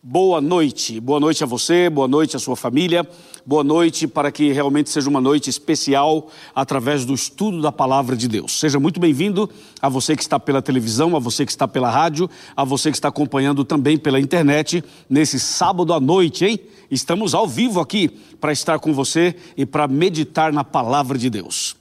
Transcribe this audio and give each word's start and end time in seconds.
Boa 0.00 0.40
noite, 0.40 1.00
boa 1.00 1.18
noite 1.18 1.42
a 1.42 1.46
você, 1.46 1.90
boa 1.90 2.06
noite 2.06 2.36
à 2.36 2.38
sua 2.38 2.54
família, 2.54 3.04
boa 3.44 3.64
noite 3.64 4.06
para 4.06 4.30
que 4.30 4.52
realmente 4.52 4.90
seja 4.90 5.10
uma 5.10 5.20
noite 5.20 5.50
especial 5.50 6.28
através 6.54 7.04
do 7.04 7.12
estudo 7.12 7.60
da 7.60 7.72
palavra 7.72 8.16
de 8.16 8.28
Deus. 8.28 8.60
Seja 8.60 8.78
muito 8.78 9.00
bem-vindo 9.00 9.50
a 9.82 9.88
você 9.88 10.14
que 10.14 10.22
está 10.22 10.38
pela 10.38 10.62
televisão, 10.62 11.16
a 11.16 11.18
você 11.18 11.44
que 11.44 11.50
está 11.50 11.66
pela 11.66 11.90
rádio, 11.90 12.30
a 12.56 12.62
você 12.62 12.92
que 12.92 12.96
está 12.96 13.08
acompanhando 13.08 13.64
também 13.64 13.98
pela 13.98 14.20
internet 14.20 14.84
nesse 15.10 15.40
sábado 15.40 15.92
à 15.92 15.98
noite, 15.98 16.44
hein? 16.44 16.60
Estamos 16.88 17.34
ao 17.34 17.48
vivo 17.48 17.80
aqui 17.80 18.08
para 18.40 18.52
estar 18.52 18.78
com 18.78 18.94
você 18.94 19.34
e 19.56 19.66
para 19.66 19.88
meditar 19.88 20.52
na 20.52 20.62
palavra 20.62 21.18
de 21.18 21.28
Deus. 21.28 21.74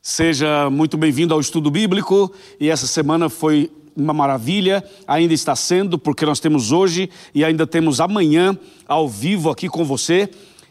Seja 0.00 0.70
muito 0.70 0.96
bem-vindo 0.96 1.34
ao 1.34 1.40
estudo 1.40 1.68
bíblico 1.68 2.32
e 2.60 2.70
essa 2.70 2.86
semana 2.86 3.28
foi 3.28 3.72
uma 3.96 4.12
maravilha, 4.12 4.84
ainda 5.06 5.32
está 5.32 5.56
sendo, 5.56 5.98
porque 5.98 6.26
nós 6.26 6.38
temos 6.38 6.70
hoje 6.70 7.08
e 7.34 7.44
ainda 7.44 7.66
temos 7.66 8.00
amanhã 8.00 8.56
ao 8.86 9.08
vivo 9.08 9.50
aqui 9.50 9.68
com 9.68 9.84
você. 9.84 10.28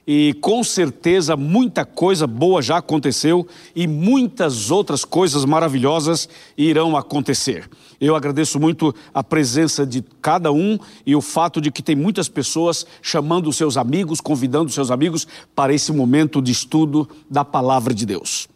E 0.07 0.35
com 0.39 0.63
certeza 0.63 1.35
muita 1.35 1.83
coisa 1.83 2.27
boa 2.27 2.61
já 2.61 2.77
aconteceu 2.77 3.47
e 3.75 3.87
muitas 3.87 4.69
outras 4.69 5.03
coisas 5.03 5.43
maravilhosas 5.45 6.29
irão 6.55 6.95
acontecer. 6.95 7.67
Eu 7.99 8.15
agradeço 8.15 8.59
muito 8.59 8.93
a 9.11 9.23
presença 9.23 9.83
de 9.83 10.03
cada 10.21 10.51
um 10.51 10.77
e 11.07 11.15
o 11.15 11.21
fato 11.21 11.59
de 11.59 11.71
que 11.71 11.81
tem 11.81 11.95
muitas 11.95 12.29
pessoas 12.29 12.85
chamando 13.01 13.51
seus 13.51 13.77
amigos, 13.77 14.21
convidando 14.21 14.71
seus 14.71 14.91
amigos 14.91 15.27
para 15.55 15.73
esse 15.73 15.91
momento 15.91 16.39
de 16.39 16.51
estudo 16.51 17.09
da 17.27 17.43
palavra 17.43 17.91
de 17.91 18.05
Deus. 18.05 18.47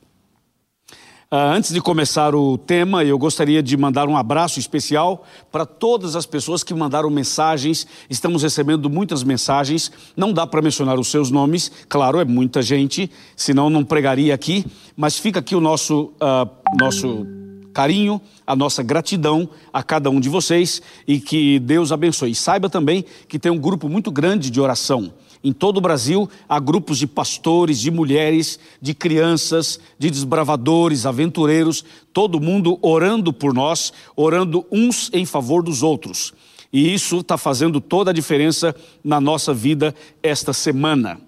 Uh, 1.31 1.53
antes 1.53 1.71
de 1.71 1.79
começar 1.79 2.33
o 2.33 2.57
tema, 2.57 3.03
eu 3.03 3.15
gostaria 3.15 3.61
de 3.61 3.77
mandar 3.77 4.09
um 4.09 4.17
abraço 4.17 4.57
especial 4.57 5.23
para 5.51 5.63
todas 5.63 6.15
as 6.15 6.25
pessoas 6.25 6.63
que 6.63 6.73
mandaram 6.73 7.07
mensagens. 7.07 7.85
Estamos 8.09 8.41
recebendo 8.41 8.89
muitas 8.89 9.21
mensagens. 9.21 9.91
Não 10.17 10.33
dá 10.33 10.47
para 10.47 10.59
mencionar 10.59 10.99
os 10.99 11.07
seus 11.07 11.29
nomes, 11.29 11.71
claro, 11.87 12.19
é 12.19 12.25
muita 12.25 12.63
gente, 12.63 13.11
senão 13.35 13.69
não 13.69 13.85
pregaria 13.85 14.33
aqui. 14.33 14.65
Mas 14.97 15.19
fica 15.19 15.37
aqui 15.37 15.55
o 15.55 15.61
nosso, 15.61 16.11
uh, 16.15 16.49
nosso 16.79 17.27
carinho, 17.75 18.19
a 18.47 18.55
nossa 18.55 18.81
gratidão 18.81 19.47
a 19.71 19.83
cada 19.83 20.09
um 20.09 20.19
de 20.19 20.29
vocês 20.29 20.81
e 21.07 21.19
que 21.19 21.59
Deus 21.59 21.91
abençoe. 21.91 22.31
E 22.31 22.35
saiba 22.35 22.71
também 22.71 23.05
que 23.27 23.37
tem 23.37 23.51
um 23.51 23.59
grupo 23.59 23.87
muito 23.87 24.11
grande 24.11 24.49
de 24.49 24.59
oração. 24.59 25.13
Em 25.41 25.53
todo 25.53 25.77
o 25.77 25.81
Brasil, 25.81 26.29
há 26.49 26.59
grupos 26.59 26.97
de 26.97 27.07
pastores, 27.07 27.79
de 27.79 27.89
mulheres, 27.89 28.59
de 28.81 28.93
crianças, 28.93 29.79
de 29.97 30.09
desbravadores, 30.09 31.05
aventureiros, 31.05 31.85
todo 32.11 32.41
mundo 32.41 32.77
orando 32.81 33.31
por 33.31 33.53
nós, 33.53 33.93
orando 34.15 34.65
uns 34.69 35.09
em 35.13 35.25
favor 35.25 35.63
dos 35.63 35.81
outros. 35.81 36.33
E 36.73 36.93
isso 36.93 37.19
está 37.19 37.37
fazendo 37.37 37.79
toda 37.79 38.11
a 38.11 38.13
diferença 38.13 38.75
na 39.03 39.21
nossa 39.21 39.53
vida 39.53 39.95
esta 40.21 40.51
semana. 40.51 41.19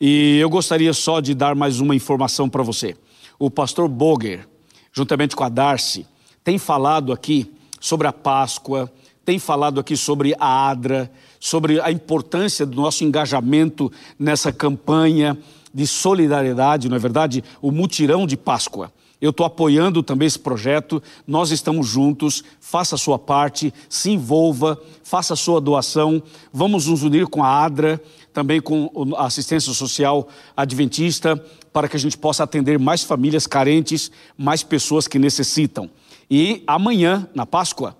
E 0.00 0.38
eu 0.38 0.50
gostaria 0.50 0.92
só 0.92 1.20
de 1.20 1.32
dar 1.32 1.54
mais 1.54 1.80
uma 1.80 1.94
informação 1.94 2.48
para 2.48 2.62
você. 2.62 2.96
O 3.38 3.50
pastor 3.50 3.88
Boger, 3.88 4.46
juntamente 4.92 5.36
com 5.36 5.44
a 5.44 5.48
Darcy, 5.48 6.06
tem 6.42 6.58
falado 6.58 7.12
aqui 7.12 7.50
sobre 7.80 8.06
a 8.06 8.12
Páscoa, 8.12 8.92
tem 9.24 9.38
falado 9.38 9.80
aqui 9.80 9.96
sobre 9.96 10.34
a 10.38 10.70
ADRA, 10.70 11.10
sobre 11.44 11.78
a 11.78 11.92
importância 11.92 12.64
do 12.64 12.74
nosso 12.74 13.04
engajamento 13.04 13.92
nessa 14.18 14.50
campanha 14.50 15.36
de 15.74 15.86
solidariedade, 15.86 16.88
não 16.88 16.96
é 16.96 16.98
verdade? 16.98 17.44
O 17.60 17.70
mutirão 17.70 18.26
de 18.26 18.34
Páscoa. 18.34 18.90
Eu 19.20 19.28
estou 19.28 19.44
apoiando 19.44 20.02
também 20.02 20.26
esse 20.26 20.38
projeto, 20.38 21.02
nós 21.26 21.50
estamos 21.50 21.86
juntos, 21.86 22.42
faça 22.58 22.94
a 22.94 22.98
sua 22.98 23.18
parte, 23.18 23.74
se 23.90 24.10
envolva, 24.10 24.80
faça 25.02 25.34
a 25.34 25.36
sua 25.36 25.60
doação, 25.60 26.22
vamos 26.50 26.86
nos 26.86 27.02
unir 27.02 27.26
com 27.26 27.44
a 27.44 27.62
ADRA, 27.62 28.00
também 28.32 28.58
com 28.58 28.90
a 29.14 29.26
assistência 29.26 29.74
social 29.74 30.26
adventista, 30.56 31.36
para 31.74 31.88
que 31.88 31.96
a 31.96 32.00
gente 32.00 32.16
possa 32.16 32.42
atender 32.42 32.78
mais 32.78 33.02
famílias 33.02 33.46
carentes, 33.46 34.10
mais 34.34 34.62
pessoas 34.62 35.06
que 35.06 35.18
necessitam. 35.18 35.90
E 36.30 36.62
amanhã, 36.66 37.28
na 37.34 37.44
Páscoa, 37.44 37.94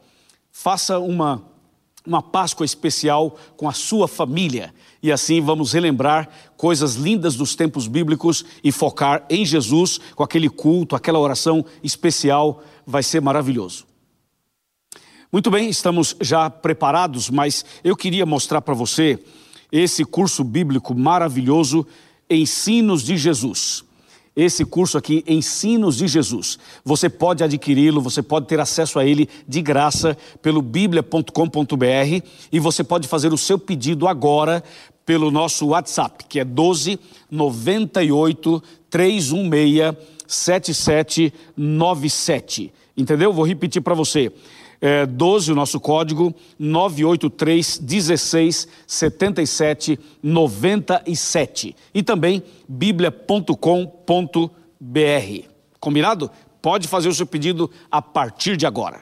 faça 0.51 0.99
uma, 0.99 1.43
uma 2.07 2.23
Páscoa 2.23 2.67
especial 2.67 3.39
com 3.57 3.69
a 3.69 3.73
sua 3.73 4.07
família. 4.07 4.75
E 5.03 5.11
assim 5.11 5.41
vamos 5.41 5.73
relembrar 5.73 6.29
coisas 6.57 6.95
lindas 6.95 7.35
dos 7.35 7.55
tempos 7.55 7.87
bíblicos 7.87 8.45
e 8.63 8.71
focar 8.71 9.25
em 9.31 9.45
Jesus 9.45 9.99
com 10.15 10.23
aquele 10.23 10.51
culto, 10.51 10.95
aquela 10.95 11.19
oração 11.19 11.65
especial. 11.83 12.63
Vai 12.87 13.03
ser 13.03 13.21
maravilhoso. 13.21 13.87
Muito 15.33 15.51
bem, 15.51 15.69
estamos 15.69 16.15
já 16.21 16.49
preparados, 16.49 17.31
mas 17.31 17.65
eu 17.83 17.97
queria 17.97 18.25
mostrar 18.25 18.61
para 18.61 18.75
você 18.75 19.19
esse 19.73 20.05
curso 20.05 20.45
bíblico 20.45 20.95
maravilhoso, 20.95 21.87
Ensinos 22.31 23.03
de 23.03 23.17
Jesus 23.19 23.85
esse 24.37 24.65
curso 24.65 24.99
aqui, 24.99 25.23
Ensinos 25.27 25.97
de 25.97 26.07
Jesus. 26.09 26.59
Você 26.85 27.09
pode 27.09 27.45
adquiri-lo, 27.45 28.01
você 28.01 28.23
pode 28.23 28.47
ter 28.47 28.59
acesso 28.59 28.99
a 28.99 29.07
ele 29.07 29.29
de 29.47 29.63
graça 29.63 30.19
pelo 30.43 30.61
biblia.com.br 30.61 32.25
e 32.51 32.59
você 32.59 32.83
pode 32.83 33.07
fazer 33.07 33.33
o 33.33 33.39
seu 33.39 33.57
pedido 33.59 34.09
agora 34.09 34.65
pelo 35.07 35.31
nosso 35.31 35.69
WhatsApp, 35.69 36.25
que 36.29 36.41
é 36.41 36.45
12 36.45 36.99
98 37.31 38.63
316 38.91 39.95
7797. 40.27 42.73
Entendeu? 42.97 43.33
Vou 43.33 43.47
repetir 43.47 43.83
para 43.83 43.95
você 43.95 44.33
é, 44.85 45.07
12, 45.07 45.51
o 45.51 45.55
nosso 45.55 45.81
código, 45.81 46.35
983 46.59 47.79
16 47.79 48.69
77 48.87 49.99
97. 50.23 51.75
E 51.95 52.03
também 52.03 52.43
bíblia.com.br. 52.69 53.57
Combinado? 55.81 56.31
Pode 56.61 56.87
fazer 56.87 57.09
o 57.09 57.15
seu 57.15 57.25
pedido 57.25 57.71
a 57.91 58.03
partir 58.03 58.59
de 58.59 58.67
agora. 58.67 59.01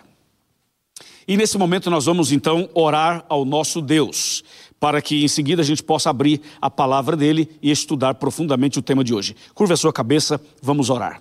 E 1.27 1.37
nesse 1.37 1.59
momento 1.59 1.91
nós 1.91 2.05
vamos 2.05 2.31
então 2.31 2.71
orar 2.75 3.25
ao 3.29 3.45
nosso 3.45 3.83
Deus, 3.83 4.45
para 4.79 5.03
que 5.03 5.25
em 5.25 5.29
seguida 5.29 5.63
a 5.63 5.65
gente 5.65 5.83
possa 5.83 6.11
abrir 6.11 6.41
a 6.61 6.71
palavra 6.71 7.17
dele 7.17 7.49
e 7.61 7.73
estudar 7.73 8.15
profundamente 8.15 8.79
o 8.79 8.83
tema 8.83 9.03
de 9.03 9.13
hoje. 9.13 9.35
Curva 9.53 9.75
a 9.75 9.77
sua 9.77 9.93
cabeça, 9.93 10.41
vamos 10.63 10.91
orar. 10.91 11.21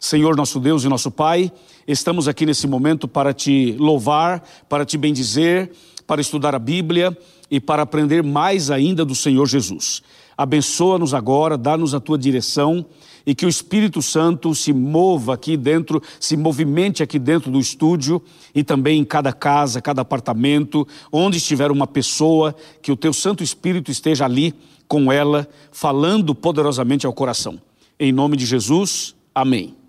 Senhor 0.00 0.34
nosso 0.34 0.58
Deus 0.58 0.84
e 0.84 0.88
nosso 0.88 1.10
Pai, 1.10 1.52
estamos 1.90 2.28
aqui 2.28 2.46
nesse 2.46 2.66
momento 2.66 3.08
para 3.08 3.32
te 3.32 3.72
louvar, 3.78 4.42
para 4.68 4.84
te 4.84 4.96
bendizer, 4.96 5.72
para 6.06 6.20
estudar 6.20 6.54
a 6.54 6.58
Bíblia 6.58 7.16
e 7.50 7.60
para 7.60 7.82
aprender 7.82 8.22
mais 8.22 8.70
ainda 8.70 9.04
do 9.04 9.14
Senhor 9.14 9.46
Jesus. 9.46 10.02
Abençoa-nos 10.36 11.12
agora, 11.12 11.58
dá-nos 11.58 11.94
a 11.94 12.00
tua 12.00 12.16
direção 12.16 12.86
e 13.26 13.34
que 13.34 13.44
o 13.44 13.48
Espírito 13.48 14.00
Santo 14.00 14.54
se 14.54 14.72
mova 14.72 15.34
aqui 15.34 15.56
dentro, 15.56 16.02
se 16.18 16.36
movimente 16.36 17.02
aqui 17.02 17.18
dentro 17.18 17.50
do 17.50 17.58
estúdio 17.58 18.22
e 18.54 18.64
também 18.64 19.00
em 19.00 19.04
cada 19.04 19.32
casa, 19.32 19.82
cada 19.82 20.02
apartamento, 20.02 20.86
onde 21.12 21.36
estiver 21.36 21.70
uma 21.70 21.86
pessoa, 21.86 22.54
que 22.80 22.90
o 22.90 22.96
teu 22.96 23.12
Santo 23.12 23.44
Espírito 23.44 23.90
esteja 23.90 24.24
ali 24.24 24.54
com 24.88 25.12
ela, 25.12 25.46
falando 25.70 26.34
poderosamente 26.34 27.06
ao 27.06 27.12
coração. 27.12 27.60
Em 27.98 28.10
nome 28.10 28.36
de 28.36 28.46
Jesus, 28.46 29.14
amém. 29.34 29.79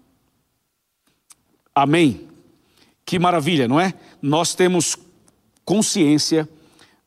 Amém? 1.74 2.28
Que 3.06 3.18
maravilha, 3.18 3.68
não 3.68 3.80
é? 3.80 3.94
Nós 4.22 4.54
temos 4.54 4.98
consciência 5.66 6.48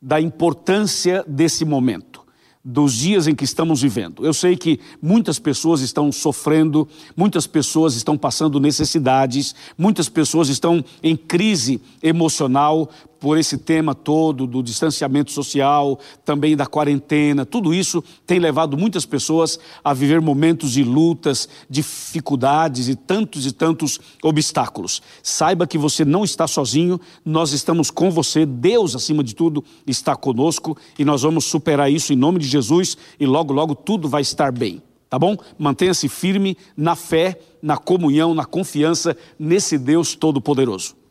da 0.01 0.21
importância 0.21 1.25
desse 1.27 1.65
momento, 1.65 2.23
dos 2.63 2.95
dias 2.95 3.27
em 3.27 3.35
que 3.35 3.45
estamos 3.45 3.83
vivendo. 3.83 4.25
Eu 4.25 4.35
sei 4.35 4.57
que 4.57 4.81
muitas 5.01 5.39
pessoas 5.39 5.81
estão 5.81 6.11
sofrendo, 6.11 6.89
muitas 7.17 7.47
pessoas 7.47 7.95
estão 7.95 8.17
passando 8.17 8.61
necessidades, 8.61 9.55
muitas 9.77 10.09
pessoas 10.09 10.49
estão 10.49 10.85
em 11.03 11.17
crise 11.17 11.81
emocional 12.03 12.91
por 13.25 13.39
esse 13.39 13.57
tema 13.57 13.95
todo 13.95 14.47
do 14.47 14.62
distanciamento 14.62 15.33
social, 15.33 15.98
também 16.27 16.54
da 16.54 16.66
quarentena, 16.66 17.47
tudo 17.47 17.72
isso 17.72 18.04
tem 18.27 18.39
levado 18.39 18.77
muitas 18.77 19.07
pessoas 19.07 19.59
a 19.83 19.95
viver 19.95 20.21
momentos 20.21 20.72
de 20.72 20.84
lutas, 20.84 21.48
dificuldades 21.71 22.87
e 22.87 22.95
tantos 22.95 23.47
e 23.47 23.53
tantos 23.53 23.98
obstáculos. 24.22 25.01
Saiba 25.22 25.66
que 25.66 25.78
você 25.78 26.04
não 26.04 26.22
está 26.22 26.47
sozinho, 26.47 27.01
nós 27.25 27.53
estamos 27.53 27.91
com 27.91 28.10
você, 28.10 28.45
Deus 28.45 28.95
acima 28.95 29.25
de 29.25 29.34
tudo 29.34 29.65
está 29.87 30.15
conosco 30.15 30.77
e 30.98 31.03
nós 31.03 31.22
vamos 31.22 31.47
superar 31.47 31.91
isso 31.91 32.13
em 32.13 32.16
nome 32.16 32.39
de 32.39 32.47
Jesus 32.47 32.95
e 33.19 33.25
logo, 33.25 33.54
logo 33.54 33.75
tudo 33.75 34.07
vai 34.07 34.21
estar 34.21 34.53
bem 34.53 34.83
tá 35.09 35.19
bom? 35.19 35.37
Mantenha-se 35.57 36.09
firme 36.09 36.59
na 36.77 36.97
fé, 36.97 37.39
na 37.63 37.77
comunhão, 37.78 38.34
na 38.34 38.45
confiança 38.45 39.16
nesse 39.39 39.78
Deus 39.78 40.16
Todo-Poderoso. 40.16 41.03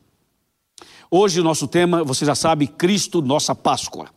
Hoje 1.16 1.40
o 1.40 1.44
nosso 1.44 1.68
tema, 1.68 2.04
você 2.04 2.26
já 2.26 2.34
sabe, 2.34 2.66
Cristo, 2.66 3.22
nossa 3.22 3.54
Páscoa. 3.54 4.08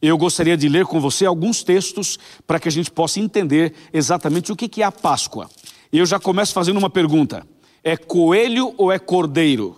Eu 0.00 0.16
gostaria 0.16 0.56
de 0.56 0.70
ler 0.70 0.86
com 0.86 0.98
você 0.98 1.26
alguns 1.26 1.62
textos 1.62 2.18
para 2.46 2.58
que 2.58 2.66
a 2.66 2.72
gente 2.72 2.90
possa 2.90 3.20
entender 3.20 3.74
exatamente 3.92 4.50
o 4.50 4.56
que 4.56 4.80
é 4.80 4.86
a 4.86 4.90
Páscoa. 4.90 5.50
Eu 5.92 6.06
já 6.06 6.18
começo 6.18 6.54
fazendo 6.54 6.78
uma 6.78 6.88
pergunta: 6.88 7.46
é 7.84 7.94
coelho 7.94 8.72
ou 8.78 8.90
é 8.90 8.98
cordeiro? 8.98 9.76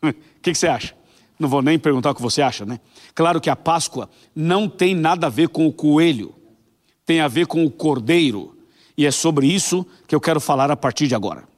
O 0.06 0.14
que 0.40 0.54
você 0.54 0.68
acha? 0.68 0.94
Não 1.36 1.48
vou 1.48 1.60
nem 1.60 1.76
perguntar 1.76 2.12
o 2.12 2.14
que 2.14 2.22
você 2.22 2.42
acha, 2.42 2.64
né? 2.64 2.78
Claro 3.12 3.40
que 3.40 3.50
a 3.50 3.56
Páscoa 3.56 4.08
não 4.36 4.68
tem 4.68 4.94
nada 4.94 5.26
a 5.26 5.30
ver 5.30 5.48
com 5.48 5.66
o 5.66 5.72
coelho, 5.72 6.32
tem 7.04 7.18
a 7.18 7.26
ver 7.26 7.48
com 7.48 7.66
o 7.66 7.70
cordeiro, 7.72 8.56
e 8.96 9.04
é 9.04 9.10
sobre 9.10 9.48
isso 9.48 9.84
que 10.06 10.14
eu 10.14 10.20
quero 10.20 10.40
falar 10.40 10.70
a 10.70 10.76
partir 10.76 11.08
de 11.08 11.16
agora. 11.16 11.55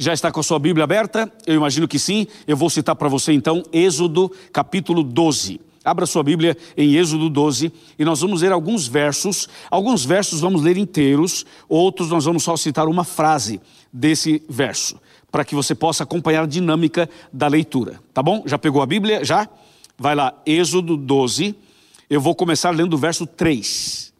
Já 0.00 0.14
está 0.14 0.30
com 0.30 0.38
a 0.38 0.44
sua 0.44 0.60
Bíblia 0.60 0.84
aberta? 0.84 1.30
Eu 1.44 1.56
imagino 1.56 1.88
que 1.88 1.98
sim. 1.98 2.28
Eu 2.46 2.56
vou 2.56 2.70
citar 2.70 2.94
para 2.94 3.08
você 3.08 3.32
então 3.32 3.64
Êxodo 3.72 4.30
capítulo 4.52 5.02
12. 5.02 5.60
Abra 5.84 6.06
sua 6.06 6.22
Bíblia 6.22 6.56
em 6.76 6.94
Êxodo 6.94 7.28
12 7.28 7.72
e 7.98 8.04
nós 8.04 8.20
vamos 8.20 8.42
ler 8.42 8.52
alguns 8.52 8.86
versos. 8.86 9.48
Alguns 9.68 10.04
versos 10.04 10.40
vamos 10.40 10.62
ler 10.62 10.76
inteiros, 10.76 11.44
outros 11.68 12.10
nós 12.10 12.24
vamos 12.24 12.44
só 12.44 12.56
citar 12.56 12.86
uma 12.86 13.02
frase 13.02 13.60
desse 13.92 14.40
verso, 14.48 15.00
para 15.32 15.44
que 15.44 15.56
você 15.56 15.74
possa 15.74 16.04
acompanhar 16.04 16.44
a 16.44 16.46
dinâmica 16.46 17.10
da 17.32 17.48
leitura. 17.48 17.98
Tá 18.14 18.22
bom? 18.22 18.44
Já 18.46 18.56
pegou 18.56 18.80
a 18.80 18.86
Bíblia? 18.86 19.24
Já? 19.24 19.48
Vai 19.98 20.14
lá, 20.14 20.32
Êxodo 20.46 20.96
12. 20.96 21.56
Eu 22.08 22.20
vou 22.20 22.36
começar 22.36 22.70
lendo 22.70 22.94
o 22.94 22.98
verso 22.98 23.26
3. 23.26 24.12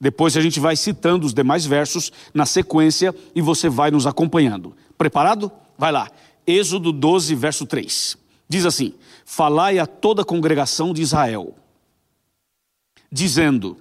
Depois 0.00 0.36
a 0.36 0.40
gente 0.40 0.60
vai 0.60 0.76
citando 0.76 1.26
os 1.26 1.34
demais 1.34 1.66
versos 1.66 2.12
na 2.32 2.46
sequência 2.46 3.12
e 3.34 3.40
você 3.40 3.68
vai 3.68 3.90
nos 3.90 4.06
acompanhando. 4.06 4.76
Preparado? 4.96 5.50
Vai 5.76 5.92
lá. 5.92 6.10
Êxodo 6.46 6.92
12, 6.92 7.34
verso 7.34 7.66
3. 7.66 8.16
Diz 8.48 8.66
assim: 8.66 8.94
Falai 9.24 9.78
a 9.78 9.86
toda 9.86 10.22
a 10.22 10.24
congregação 10.24 10.92
de 10.92 11.02
Israel, 11.02 11.54
dizendo: 13.10 13.78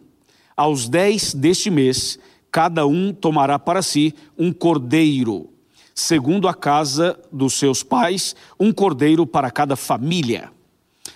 Aos 0.56 0.88
dez 0.88 1.34
deste 1.34 1.70
mês, 1.70 2.18
cada 2.52 2.86
um 2.88 3.14
tomará 3.14 3.60
para 3.60 3.82
si 3.82 4.14
um 4.38 4.54
cordeiro, 4.54 5.50
segundo 5.94 6.48
a 6.48 6.54
casa 6.54 7.20
dos 7.32 7.54
seus 7.54 7.84
pais, 7.84 8.36
um 8.60 8.72
cordeiro 8.72 9.28
para 9.28 9.52
cada 9.52 9.76
família. 9.76 10.52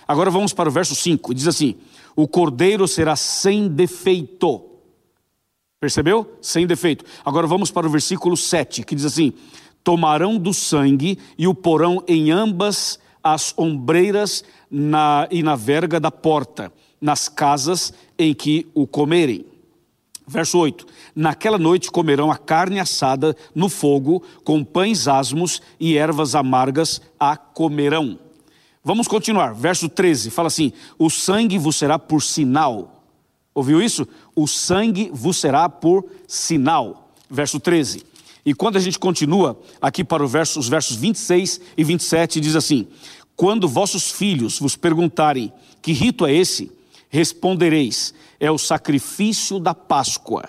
Agora 0.06 0.30
vamos 0.30 0.52
para 0.52 0.68
o 0.68 0.72
verso 0.72 0.94
5, 0.94 1.34
diz 1.34 1.46
assim: 1.46 1.76
O 2.14 2.28
cordeiro 2.28 2.86
será 2.86 3.16
sem 3.16 3.68
defeito. 3.68 4.64
Percebeu? 5.80 6.36
Sem 6.42 6.66
defeito. 6.66 7.04
Agora 7.24 7.46
vamos 7.46 7.70
para 7.70 7.86
o 7.86 7.90
versículo 7.90 8.36
7, 8.36 8.82
que 8.82 8.94
diz 8.94 9.04
assim: 9.04 9.32
tomarão 9.88 10.36
do 10.36 10.52
sangue 10.52 11.18
e 11.38 11.48
o 11.48 11.54
porão 11.54 12.04
em 12.06 12.30
ambas 12.30 12.98
as 13.24 13.54
ombreiras 13.56 14.44
na, 14.70 15.26
e 15.30 15.42
na 15.42 15.56
verga 15.56 15.98
da 15.98 16.10
porta, 16.10 16.70
nas 17.00 17.26
casas 17.26 17.94
em 18.18 18.34
que 18.34 18.66
o 18.74 18.86
comerem. 18.86 19.46
Verso 20.26 20.58
8: 20.58 20.84
Naquela 21.16 21.56
noite 21.56 21.90
comerão 21.90 22.30
a 22.30 22.36
carne 22.36 22.78
assada 22.78 23.34
no 23.54 23.70
fogo, 23.70 24.22
com 24.44 24.62
pães 24.62 25.08
asmos 25.08 25.62
e 25.80 25.96
ervas 25.96 26.34
amargas 26.34 27.00
a 27.18 27.34
comerão. 27.34 28.18
Vamos 28.84 29.08
continuar. 29.08 29.54
Verso 29.54 29.88
13 29.88 30.28
fala 30.28 30.48
assim: 30.48 30.70
O 30.98 31.08
sangue 31.08 31.56
vos 31.56 31.76
será 31.76 31.98
por 31.98 32.22
sinal. 32.22 33.06
Ouviu 33.54 33.80
isso? 33.80 34.06
O 34.36 34.46
sangue 34.46 35.10
vos 35.14 35.38
será 35.38 35.66
por 35.66 36.04
sinal. 36.26 37.10
Verso 37.30 37.58
13. 37.58 38.07
E 38.48 38.54
quando 38.54 38.78
a 38.78 38.80
gente 38.80 38.98
continua 38.98 39.60
aqui 39.78 40.02
para 40.02 40.26
verso, 40.26 40.58
os 40.58 40.70
versos 40.70 40.96
26 40.96 41.60
e 41.76 41.84
27, 41.84 42.40
diz 42.40 42.56
assim: 42.56 42.88
Quando 43.36 43.68
vossos 43.68 44.10
filhos 44.10 44.58
vos 44.58 44.74
perguntarem 44.74 45.52
que 45.82 45.92
rito 45.92 46.24
é 46.24 46.32
esse, 46.32 46.72
respondereis: 47.10 48.14
É 48.40 48.50
o 48.50 48.56
sacrifício 48.56 49.58
da 49.58 49.74
Páscoa 49.74 50.48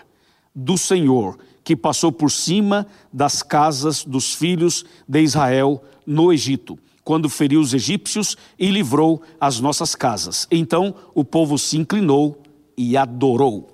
do 0.55 0.77
Senhor, 0.77 1.37
que 1.61 1.75
passou 1.75 2.09
por 2.09 2.31
cima 2.31 2.87
das 3.11 3.43
casas 3.43 4.05
dos 4.05 4.33
filhos 4.33 4.85
de 5.05 5.19
Israel 5.19 5.83
no 6.05 6.31
Egito, 6.31 6.79
quando 7.03 7.27
feriu 7.27 7.59
os 7.59 7.73
egípcios 7.73 8.37
e 8.57 8.71
livrou 8.71 9.21
as 9.41 9.59
nossas 9.59 9.93
casas. 9.93 10.47
Então 10.49 10.95
o 11.13 11.25
povo 11.25 11.57
se 11.57 11.75
inclinou 11.75 12.41
e 12.77 12.95
adorou. 12.95 13.73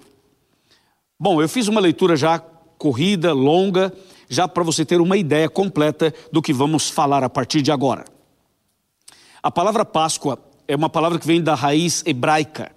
Bom, 1.20 1.40
eu 1.44 1.48
fiz 1.48 1.68
uma 1.68 1.80
leitura 1.80 2.16
já 2.16 2.44
corrida, 2.78 3.34
longa, 3.34 3.94
já 4.30 4.48
para 4.48 4.64
você 4.64 4.86
ter 4.86 5.02
uma 5.02 5.18
ideia 5.18 5.50
completa 5.50 6.14
do 6.32 6.42
que 6.42 6.54
vamos 6.54 6.90
falar 6.90 7.24
a 7.24 7.30
partir 7.30 7.62
de 7.62 7.72
agora. 7.72 8.06
A 9.42 9.52
palavra 9.52 9.86
Páscoa 9.86 10.40
é 10.68 10.76
uma 10.76 10.90
palavra 10.90 11.20
que 11.20 11.28
vem 11.28 11.42
da 11.42 11.54
raiz 11.54 12.04
hebraica, 12.06 12.72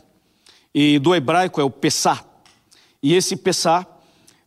e 0.75 0.99
do 0.99 1.15
hebraico 1.15 1.61
é 1.61 1.65
o 1.65 1.71
Pessá. 1.71 2.25
E 3.03 3.15
esse 3.15 3.37
Pessá 3.37 3.87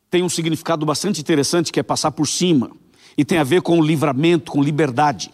tem 0.10 0.22
um 0.22 0.30
significado 0.30 0.86
bastante 0.86 1.22
interessante 1.22 1.72
que 1.72 1.80
é 1.80 1.84
passar 1.84 2.12
por 2.12 2.28
cima, 2.28 2.72
e 3.18 3.26
tem 3.26 3.38
a 3.38 3.44
ver 3.44 3.62
com 3.62 3.82
livramento, 3.82 4.52
com 4.52 4.62
liberdade. 4.62 5.32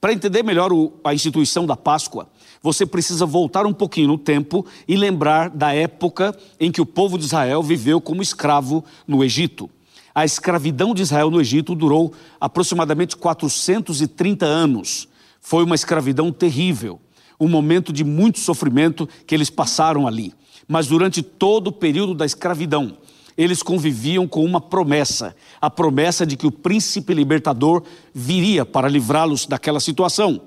Para 0.00 0.12
entender 0.12 0.44
melhor 0.44 0.70
a 1.02 1.12
instituição 1.12 1.66
da 1.66 1.76
Páscoa, 1.76 2.28
você 2.62 2.84
precisa 2.84 3.24
voltar 3.24 3.66
um 3.66 3.72
pouquinho 3.72 4.08
no 4.08 4.18
tempo 4.18 4.64
e 4.86 4.96
lembrar 4.96 5.50
da 5.50 5.72
época 5.72 6.36
em 6.58 6.70
que 6.70 6.80
o 6.80 6.86
povo 6.86 7.18
de 7.18 7.24
Israel 7.24 7.62
viveu 7.62 8.00
como 8.00 8.22
escravo 8.22 8.84
no 9.06 9.22
Egito. 9.24 9.70
A 10.14 10.24
escravidão 10.24 10.94
de 10.94 11.02
Israel 11.02 11.30
no 11.30 11.40
Egito 11.40 11.74
durou 11.74 12.12
aproximadamente 12.40 13.16
430 13.16 14.44
anos. 14.44 15.08
Foi 15.40 15.62
uma 15.62 15.74
escravidão 15.74 16.32
terrível, 16.32 17.00
um 17.38 17.48
momento 17.48 17.92
de 17.92 18.02
muito 18.02 18.40
sofrimento 18.40 19.08
que 19.26 19.34
eles 19.34 19.48
passaram 19.48 20.06
ali. 20.06 20.34
Mas 20.66 20.88
durante 20.88 21.22
todo 21.22 21.68
o 21.68 21.72
período 21.72 22.14
da 22.14 22.26
escravidão, 22.26 22.98
eles 23.36 23.62
conviviam 23.62 24.26
com 24.26 24.44
uma 24.44 24.60
promessa, 24.60 25.36
a 25.60 25.70
promessa 25.70 26.26
de 26.26 26.36
que 26.36 26.46
o 26.46 26.50
príncipe 26.50 27.14
libertador 27.14 27.84
viria 28.12 28.66
para 28.66 28.88
livrá-los 28.88 29.46
daquela 29.46 29.78
situação. 29.78 30.42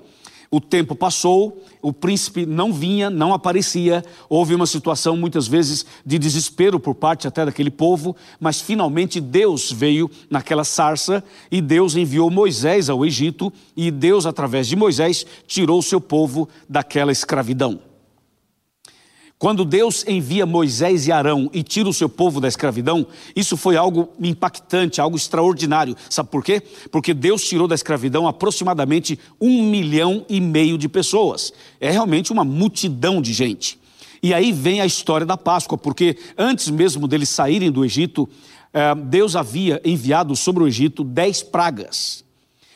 O 0.54 0.60
tempo 0.60 0.94
passou, 0.94 1.64
o 1.80 1.94
príncipe 1.94 2.44
não 2.44 2.74
vinha, 2.74 3.08
não 3.08 3.32
aparecia, 3.32 4.04
houve 4.28 4.54
uma 4.54 4.66
situação 4.66 5.16
muitas 5.16 5.48
vezes 5.48 5.86
de 6.04 6.18
desespero 6.18 6.78
por 6.78 6.94
parte 6.94 7.26
até 7.26 7.46
daquele 7.46 7.70
povo, 7.70 8.14
mas 8.38 8.60
finalmente 8.60 9.18
Deus 9.18 9.72
veio 9.72 10.10
naquela 10.28 10.62
sarça 10.62 11.24
e 11.50 11.62
Deus 11.62 11.96
enviou 11.96 12.30
Moisés 12.30 12.90
ao 12.90 13.02
Egito 13.02 13.50
e 13.74 13.90
Deus, 13.90 14.26
através 14.26 14.68
de 14.68 14.76
Moisés, 14.76 15.24
tirou 15.46 15.78
o 15.78 15.82
seu 15.82 16.02
povo 16.02 16.46
daquela 16.68 17.12
escravidão. 17.12 17.91
Quando 19.42 19.64
Deus 19.64 20.04
envia 20.06 20.46
Moisés 20.46 21.08
e 21.08 21.10
Arão 21.10 21.50
e 21.52 21.64
tira 21.64 21.88
o 21.88 21.92
seu 21.92 22.08
povo 22.08 22.40
da 22.40 22.46
escravidão, 22.46 23.04
isso 23.34 23.56
foi 23.56 23.76
algo 23.76 24.08
impactante, 24.20 25.00
algo 25.00 25.16
extraordinário. 25.16 25.96
Sabe 26.08 26.28
por 26.28 26.44
quê? 26.44 26.62
Porque 26.92 27.12
Deus 27.12 27.42
tirou 27.42 27.66
da 27.66 27.74
escravidão 27.74 28.28
aproximadamente 28.28 29.18
um 29.40 29.64
milhão 29.64 30.24
e 30.28 30.40
meio 30.40 30.78
de 30.78 30.88
pessoas. 30.88 31.52
É 31.80 31.90
realmente 31.90 32.30
uma 32.30 32.44
multidão 32.44 33.20
de 33.20 33.32
gente. 33.32 33.80
E 34.22 34.32
aí 34.32 34.52
vem 34.52 34.80
a 34.80 34.86
história 34.86 35.26
da 35.26 35.36
Páscoa, 35.36 35.76
porque 35.76 36.16
antes 36.38 36.70
mesmo 36.70 37.08
deles 37.08 37.28
saírem 37.28 37.72
do 37.72 37.84
Egito, 37.84 38.28
eh, 38.72 38.94
Deus 38.94 39.34
havia 39.34 39.82
enviado 39.84 40.36
sobre 40.36 40.62
o 40.62 40.68
Egito 40.68 41.02
dez 41.02 41.42
pragas 41.42 42.22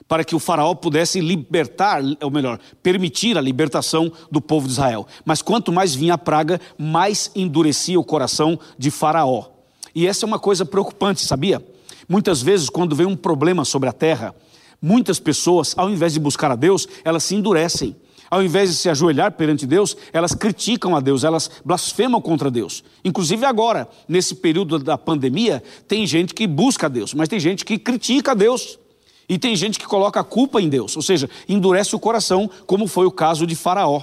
para 0.08 0.24
que 0.24 0.34
o 0.34 0.38
faraó 0.38 0.74
pudesse 0.74 1.20
libertar, 1.20 2.00
ou 2.22 2.30
melhor, 2.30 2.58
permitir 2.82 3.36
a 3.36 3.40
libertação 3.40 4.12
do 4.30 4.40
povo 4.40 4.66
de 4.66 4.72
Israel. 4.72 5.06
Mas 5.24 5.42
quanto 5.42 5.72
mais 5.72 5.94
vinha 5.94 6.14
a 6.14 6.18
praga, 6.18 6.60
mais 6.78 7.30
endurecia 7.34 7.98
o 7.98 8.04
coração 8.04 8.58
de 8.78 8.90
faraó. 8.90 9.46
E 9.94 10.06
essa 10.06 10.24
é 10.24 10.26
uma 10.26 10.38
coisa 10.38 10.64
preocupante, 10.64 11.24
sabia? 11.24 11.64
Muitas 12.08 12.40
vezes, 12.40 12.68
quando 12.68 12.94
vem 12.94 13.06
um 13.06 13.16
problema 13.16 13.64
sobre 13.64 13.88
a 13.88 13.92
terra, 13.92 14.34
muitas 14.80 15.18
pessoas, 15.18 15.74
ao 15.76 15.90
invés 15.90 16.12
de 16.12 16.20
buscar 16.20 16.50
a 16.50 16.56
Deus, 16.56 16.86
elas 17.04 17.24
se 17.24 17.34
endurecem. 17.34 17.96
Ao 18.30 18.42
invés 18.42 18.70
de 18.70 18.76
se 18.76 18.88
ajoelhar 18.88 19.32
perante 19.32 19.66
Deus, 19.66 19.96
elas 20.12 20.34
criticam 20.34 20.96
a 20.96 21.00
Deus, 21.00 21.22
elas 21.24 21.50
blasfemam 21.64 22.20
contra 22.20 22.50
Deus. 22.50 22.82
Inclusive 23.04 23.44
agora, 23.44 23.88
nesse 24.08 24.34
período 24.34 24.78
da 24.78 24.98
pandemia, 24.98 25.62
tem 25.86 26.06
gente 26.06 26.34
que 26.34 26.46
busca 26.46 26.86
a 26.86 26.88
Deus, 26.88 27.14
mas 27.14 27.28
tem 27.28 27.38
gente 27.38 27.64
que 27.64 27.78
critica 27.78 28.32
a 28.32 28.34
Deus. 28.34 28.78
E 29.28 29.38
tem 29.38 29.56
gente 29.56 29.78
que 29.78 29.86
coloca 29.86 30.20
a 30.20 30.24
culpa 30.24 30.60
em 30.60 30.68
Deus, 30.68 30.96
ou 30.96 31.02
seja, 31.02 31.28
endurece 31.48 31.94
o 31.96 31.98
coração, 31.98 32.50
como 32.66 32.86
foi 32.86 33.06
o 33.06 33.10
caso 33.10 33.46
de 33.46 33.56
Faraó. 33.56 34.02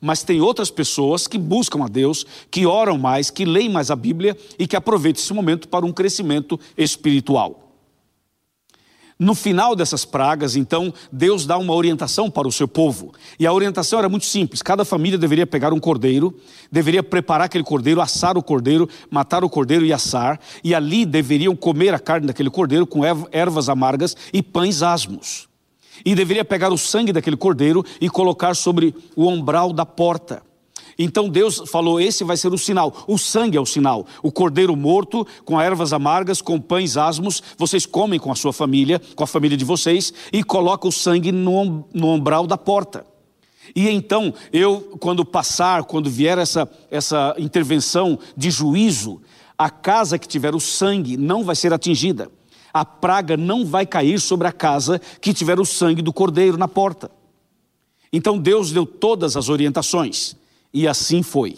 Mas 0.00 0.22
tem 0.22 0.40
outras 0.40 0.70
pessoas 0.70 1.26
que 1.26 1.38
buscam 1.38 1.84
a 1.84 1.88
Deus, 1.88 2.26
que 2.50 2.66
oram 2.66 2.98
mais, 2.98 3.30
que 3.30 3.44
leem 3.44 3.70
mais 3.70 3.90
a 3.90 3.96
Bíblia 3.96 4.36
e 4.58 4.66
que 4.66 4.76
aproveitam 4.76 5.22
esse 5.22 5.32
momento 5.32 5.68
para 5.68 5.86
um 5.86 5.92
crescimento 5.92 6.58
espiritual. 6.76 7.63
No 9.18 9.34
final 9.34 9.76
dessas 9.76 10.04
pragas, 10.04 10.56
então, 10.56 10.92
Deus 11.12 11.46
dá 11.46 11.56
uma 11.56 11.72
orientação 11.72 12.28
para 12.28 12.48
o 12.48 12.52
seu 12.52 12.66
povo. 12.66 13.12
E 13.38 13.46
a 13.46 13.52
orientação 13.52 13.98
era 14.00 14.08
muito 14.08 14.26
simples: 14.26 14.60
cada 14.60 14.84
família 14.84 15.16
deveria 15.16 15.46
pegar 15.46 15.72
um 15.72 15.78
cordeiro, 15.78 16.36
deveria 16.70 17.02
preparar 17.02 17.46
aquele 17.46 17.62
cordeiro, 17.62 18.00
assar 18.00 18.36
o 18.36 18.42
cordeiro, 18.42 18.88
matar 19.08 19.44
o 19.44 19.48
cordeiro 19.48 19.86
e 19.86 19.92
assar, 19.92 20.40
e 20.64 20.74
ali 20.74 21.06
deveriam 21.06 21.54
comer 21.54 21.94
a 21.94 21.98
carne 21.98 22.26
daquele 22.26 22.50
cordeiro 22.50 22.86
com 22.86 23.02
ervas 23.30 23.68
amargas 23.68 24.16
e 24.32 24.42
pães 24.42 24.82
asmos. 24.82 25.48
E 26.04 26.12
deveria 26.14 26.44
pegar 26.44 26.72
o 26.72 26.78
sangue 26.78 27.12
daquele 27.12 27.36
cordeiro 27.36 27.84
e 28.00 28.10
colocar 28.10 28.56
sobre 28.56 28.92
o 29.14 29.28
umbral 29.28 29.72
da 29.72 29.86
porta. 29.86 30.42
Então 30.98 31.28
Deus 31.28 31.62
falou: 31.66 32.00
esse 32.00 32.24
vai 32.24 32.36
ser 32.36 32.52
o 32.52 32.58
sinal. 32.58 33.04
O 33.06 33.18
sangue 33.18 33.56
é 33.56 33.60
o 33.60 33.66
sinal. 33.66 34.06
O 34.22 34.30
cordeiro 34.30 34.76
morto, 34.76 35.26
com 35.44 35.60
ervas 35.60 35.92
amargas, 35.92 36.40
com 36.40 36.60
pães 36.60 36.96
asmos, 36.96 37.42
vocês 37.58 37.86
comem 37.86 38.20
com 38.20 38.30
a 38.30 38.36
sua 38.36 38.52
família, 38.52 39.00
com 39.14 39.24
a 39.24 39.26
família 39.26 39.56
de 39.56 39.64
vocês, 39.64 40.12
e 40.32 40.42
coloca 40.42 40.86
o 40.86 40.92
sangue 40.92 41.32
no, 41.32 41.84
no 41.92 42.12
umbral 42.12 42.46
da 42.46 42.56
porta. 42.56 43.06
E 43.74 43.88
então, 43.88 44.32
eu, 44.52 44.96
quando 45.00 45.24
passar, 45.24 45.84
quando 45.84 46.10
vier 46.10 46.38
essa, 46.38 46.70
essa 46.90 47.34
intervenção 47.38 48.18
de 48.36 48.50
juízo, 48.50 49.20
a 49.56 49.70
casa 49.70 50.18
que 50.18 50.28
tiver 50.28 50.54
o 50.54 50.60
sangue 50.60 51.16
não 51.16 51.44
vai 51.44 51.56
ser 51.56 51.72
atingida. 51.72 52.30
A 52.72 52.84
praga 52.84 53.36
não 53.36 53.64
vai 53.64 53.86
cair 53.86 54.20
sobre 54.20 54.48
a 54.48 54.52
casa 54.52 55.00
que 55.20 55.32
tiver 55.32 55.60
o 55.60 55.64
sangue 55.64 56.02
do 56.02 56.12
cordeiro 56.12 56.58
na 56.58 56.66
porta. 56.66 57.10
Então 58.12 58.38
Deus 58.38 58.72
deu 58.72 58.84
todas 58.84 59.36
as 59.36 59.48
orientações, 59.48 60.36
e 60.74 60.88
assim 60.88 61.22
foi. 61.22 61.56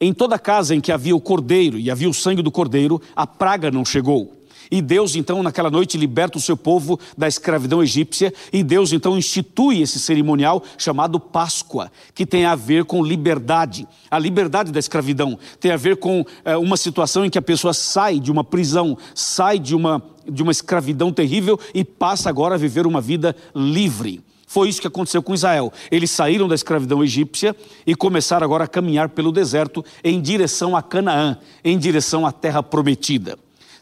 Em 0.00 0.14
toda 0.14 0.38
casa 0.38 0.74
em 0.74 0.80
que 0.80 0.92
havia 0.92 1.16
o 1.16 1.20
cordeiro 1.20 1.78
e 1.78 1.90
havia 1.90 2.08
o 2.08 2.14
sangue 2.14 2.42
do 2.42 2.52
cordeiro, 2.52 3.02
a 3.16 3.26
praga 3.26 3.70
não 3.70 3.84
chegou. 3.84 4.36
E 4.70 4.82
Deus, 4.82 5.14
então, 5.14 5.42
naquela 5.42 5.70
noite, 5.70 5.96
liberta 5.96 6.38
o 6.38 6.40
seu 6.40 6.56
povo 6.56 6.98
da 7.16 7.28
escravidão 7.28 7.82
egípcia, 7.82 8.32
e 8.52 8.62
Deus, 8.62 8.92
então, 8.92 9.16
institui 9.16 9.80
esse 9.80 9.98
cerimonial 9.98 10.62
chamado 10.76 11.20
Páscoa, 11.20 11.90
que 12.14 12.26
tem 12.26 12.44
a 12.44 12.54
ver 12.54 12.84
com 12.84 13.04
liberdade. 13.04 13.86
A 14.10 14.18
liberdade 14.18 14.72
da 14.72 14.78
escravidão 14.78 15.38
tem 15.60 15.70
a 15.70 15.76
ver 15.76 15.96
com 15.96 16.24
é, 16.44 16.56
uma 16.56 16.76
situação 16.76 17.24
em 17.24 17.30
que 17.30 17.38
a 17.38 17.42
pessoa 17.42 17.72
sai 17.72 18.18
de 18.18 18.30
uma 18.30 18.42
prisão, 18.42 18.98
sai 19.14 19.58
de 19.58 19.74
uma, 19.74 20.02
de 20.28 20.42
uma 20.42 20.52
escravidão 20.52 21.12
terrível 21.12 21.58
e 21.72 21.84
passa 21.84 22.28
agora 22.28 22.56
a 22.56 22.58
viver 22.58 22.86
uma 22.86 23.00
vida 23.00 23.36
livre. 23.54 24.22
Foi 24.46 24.68
isso 24.68 24.80
que 24.80 24.86
aconteceu 24.86 25.22
com 25.22 25.34
Israel. 25.34 25.72
Eles 25.90 26.10
saíram 26.10 26.46
da 26.46 26.54
escravidão 26.54 27.02
egípcia 27.02 27.54
e 27.84 27.96
começaram 27.96 28.44
agora 28.44 28.64
a 28.64 28.68
caminhar 28.68 29.08
pelo 29.08 29.32
deserto 29.32 29.84
em 30.04 30.20
direção 30.20 30.76
a 30.76 30.82
Canaã, 30.82 31.36
em 31.64 31.76
direção 31.76 32.24
à 32.24 32.30
terra 32.30 32.62
prometida. 32.62 33.36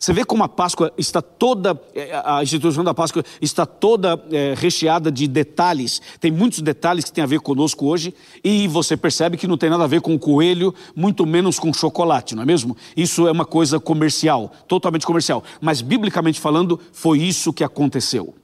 Você 0.04 0.12
vê 0.12 0.22
como 0.22 0.44
a 0.44 0.48
Páscoa 0.48 0.92
está 0.98 1.22
toda, 1.22 1.80
é, 1.94 2.10
a 2.24 2.42
instituição 2.42 2.84
da 2.84 2.92
Páscoa 2.92 3.24
está 3.40 3.64
toda 3.64 4.22
é, 4.30 4.54
recheada 4.54 5.10
de 5.10 5.26
detalhes. 5.26 6.00
Tem 6.20 6.30
muitos 6.30 6.60
detalhes 6.60 7.06
que 7.06 7.12
têm 7.12 7.24
a 7.24 7.26
ver 7.26 7.40
conosco 7.40 7.86
hoje 7.86 8.12
e 8.42 8.68
você 8.68 8.98
percebe 8.98 9.38
que 9.38 9.46
não 9.46 9.56
tem 9.56 9.70
nada 9.70 9.84
a 9.84 9.86
ver 9.86 10.02
com 10.02 10.18
coelho, 10.18 10.74
muito 10.94 11.24
menos 11.24 11.58
com 11.58 11.72
chocolate, 11.72 12.34
não 12.34 12.42
é 12.42 12.46
mesmo? 12.46 12.76
Isso 12.94 13.26
é 13.26 13.32
uma 13.32 13.46
coisa 13.46 13.80
comercial, 13.80 14.52
totalmente 14.68 15.06
comercial. 15.06 15.42
Mas 15.58 15.80
biblicamente 15.80 16.38
falando, 16.38 16.78
foi 16.92 17.20
isso 17.20 17.50
que 17.50 17.64
aconteceu. 17.64 18.34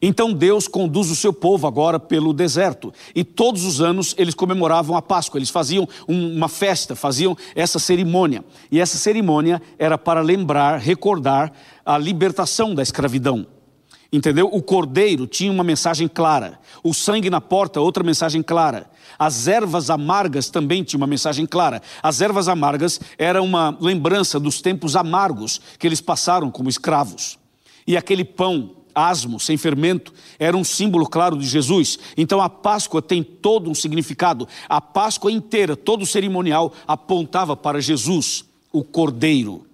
Então 0.00 0.32
Deus 0.32 0.68
conduz 0.68 1.10
o 1.10 1.16
seu 1.16 1.32
povo 1.32 1.66
agora 1.66 1.98
pelo 1.98 2.32
deserto. 2.32 2.92
E 3.14 3.24
todos 3.24 3.64
os 3.64 3.80
anos 3.80 4.14
eles 4.18 4.34
comemoravam 4.34 4.96
a 4.96 5.02
Páscoa, 5.02 5.38
eles 5.38 5.50
faziam 5.50 5.88
uma 6.06 6.48
festa, 6.48 6.94
faziam 6.94 7.36
essa 7.54 7.78
cerimônia. 7.78 8.44
E 8.70 8.80
essa 8.80 8.98
cerimônia 8.98 9.60
era 9.78 9.96
para 9.96 10.20
lembrar, 10.20 10.78
recordar 10.78 11.52
a 11.84 11.96
libertação 11.98 12.74
da 12.74 12.82
escravidão. 12.82 13.46
Entendeu? 14.12 14.48
O 14.52 14.62
cordeiro 14.62 15.26
tinha 15.26 15.50
uma 15.50 15.64
mensagem 15.64 16.06
clara, 16.06 16.60
o 16.82 16.94
sangue 16.94 17.28
na 17.28 17.40
porta, 17.40 17.80
outra 17.80 18.04
mensagem 18.04 18.42
clara. 18.42 18.88
As 19.18 19.48
ervas 19.48 19.90
amargas 19.90 20.48
também 20.48 20.84
tinham 20.84 21.00
uma 21.00 21.06
mensagem 21.06 21.44
clara. 21.44 21.82
As 22.02 22.20
ervas 22.20 22.48
amargas 22.48 23.00
eram 23.18 23.44
uma 23.44 23.76
lembrança 23.80 24.38
dos 24.38 24.60
tempos 24.60 24.94
amargos 24.94 25.60
que 25.78 25.86
eles 25.86 26.00
passaram 26.00 26.50
como 26.50 26.68
escravos. 26.68 27.38
E 27.86 27.96
aquele 27.96 28.24
pão 28.24 28.76
asmo, 28.96 29.38
sem 29.38 29.58
fermento, 29.58 30.14
era 30.38 30.56
um 30.56 30.64
símbolo 30.64 31.06
claro 31.06 31.36
de 31.36 31.46
Jesus. 31.46 31.98
Então 32.16 32.40
a 32.40 32.48
Páscoa 32.48 33.02
tem 33.02 33.22
todo 33.22 33.70
um 33.70 33.74
significado. 33.74 34.48
A 34.66 34.80
Páscoa 34.80 35.30
inteira, 35.30 35.76
todo 35.76 36.02
o 36.02 36.06
cerimonial 36.06 36.72
apontava 36.88 37.54
para 37.54 37.80
Jesus, 37.80 38.46
o 38.72 38.82
Cordeiro. 38.82 39.66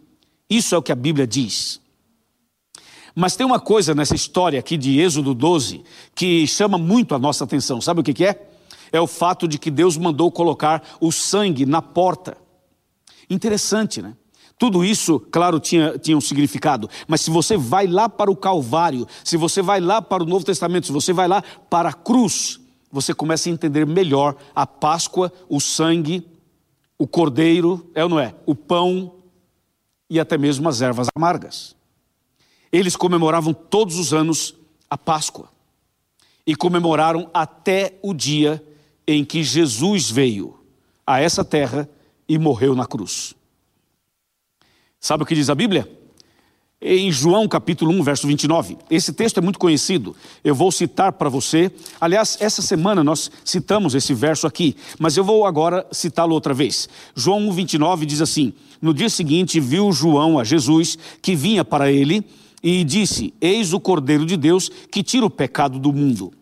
Isso 0.51 0.75
é 0.75 0.79
o 0.79 0.83
que 0.83 0.91
a 0.91 0.97
Bíblia 0.97 1.27
diz. 1.27 1.81
Mas 3.15 3.37
tem 3.37 3.47
uma 3.47 3.61
coisa 3.61 3.95
nessa 3.95 4.17
história 4.17 4.59
aqui 4.59 4.77
de 4.77 4.99
Êxodo 4.99 5.35
12 5.35 5.85
que 6.15 6.47
chama 6.47 6.77
muito 6.77 7.15
a 7.15 7.19
nossa 7.19 7.45
atenção. 7.45 7.81
Sabe 7.81 8.01
o 8.01 8.03
que 8.03 8.25
é? 8.25 8.49
É 8.91 9.01
o 9.01 9.07
fato 9.07 9.47
de 9.47 9.59
que 9.59 9.71
Deus 9.71 9.97
mandou 9.97 10.31
colocar 10.33 10.83
o 11.01 11.13
sangue 11.13 11.65
na 11.65 11.81
porta. 11.81 12.37
Interessante, 13.31 14.03
né? 14.03 14.15
Tudo 14.63 14.85
isso, 14.85 15.19
claro, 15.19 15.59
tinha, 15.59 15.99
tinha 15.99 16.17
um 16.17 16.21
significado, 16.21 16.89
mas 17.09 17.21
se 17.21 17.31
você 17.33 17.57
vai 17.57 17.89
lá 17.89 18.09
para 18.09 18.31
o 18.31 18.37
Calvário, 18.37 19.09
se 19.25 19.37
você 19.37 19.61
vai 19.61 19.81
lá 19.81 20.01
para 20.01 20.23
o 20.23 20.27
Novo 20.27 20.45
Testamento, 20.45 20.87
se 20.87 20.93
você 20.93 21.13
vai 21.13 21.27
lá 21.27 21.43
para 21.69 21.89
a 21.89 21.93
cruz, 21.93 22.61
você 22.89 23.13
começa 23.13 23.49
a 23.49 23.53
entender 23.53 23.85
melhor 23.85 24.37
a 24.55 24.65
Páscoa, 24.65 25.33
o 25.49 25.61
sangue, 25.61 26.25
o 26.97 27.09
cordeiro, 27.09 27.91
é 27.93 28.05
ou 28.05 28.09
não 28.09 28.21
é? 28.21 28.37
O 28.47 28.55
pão 28.55 29.17
e 30.09 30.21
até 30.21 30.39
mesmo 30.39 30.69
as 30.69 30.81
ervas 30.81 31.09
amargas. 31.13 31.75
Eles 32.71 32.95
comemoravam 32.95 33.53
todos 33.53 33.99
os 33.99 34.15
anos 34.15 34.55
a 34.89 34.97
Páscoa 34.97 35.49
e 36.47 36.55
comemoraram 36.55 37.29
até 37.35 37.99
o 38.01 38.15
dia 38.15 38.65
em 39.09 39.25
que 39.25 39.43
Jesus 39.43 40.09
veio 40.09 40.57
a 41.05 41.21
essa 41.21 41.45
terra 41.45 41.91
e 42.29 42.39
morreu 42.39 42.77
na 42.77 42.87
cruz. 42.87 43.35
Sabe 45.03 45.25
o 45.25 45.27
que 45.27 45.35
diz 45.35 45.51
a 45.51 45.55
Bíblia? 45.57 45.91
Em 46.81 47.11
João 47.11 47.49
capítulo 47.49 47.91
1, 47.91 48.05
verso 48.05 48.25
29. 48.25 48.79
Esse 48.89 49.13
texto 49.13 49.39
é 49.39 49.41
muito 49.41 49.59
conhecido. 49.59 50.15
Eu 50.45 50.55
vou 50.55 50.71
citar 50.71 51.13
para 51.15 51.29
você. 51.29 51.73
Aliás, 52.01 52.39
essa 52.41 52.63
semana 52.63 53.03
nós 53.03 53.29
citamos 53.45 53.97
esse 53.97 54.15
verso 54.15 54.47
aqui, 54.47 54.77
mas 55.01 55.17
eu 55.17 55.25
vou 55.25 55.45
agora 55.45 55.85
citá-lo 55.91 56.35
outra 56.35 56.55
vez. 56.55 56.89
João 57.17 57.49
1, 57.49 57.53
29 57.53 58.07
diz 58.07 58.21
assim: 58.21 58.53
No 58.81 58.95
dia 58.95 59.09
seguinte 59.09 59.59
viu 59.59 59.91
João 59.91 60.39
a 60.39 60.45
Jesus 60.45 60.97
que 61.21 61.35
vinha 61.35 61.65
para 61.65 61.91
ele 61.91 62.25
e 62.63 62.85
disse: 62.85 63.35
Eis 63.41 63.73
o 63.73 63.81
Cordeiro 63.81 64.25
de 64.25 64.37
Deus 64.37 64.71
que 64.89 65.03
tira 65.03 65.27
o 65.27 65.31
pecado 65.31 65.81
do 65.81 65.93
mundo. 65.93 66.33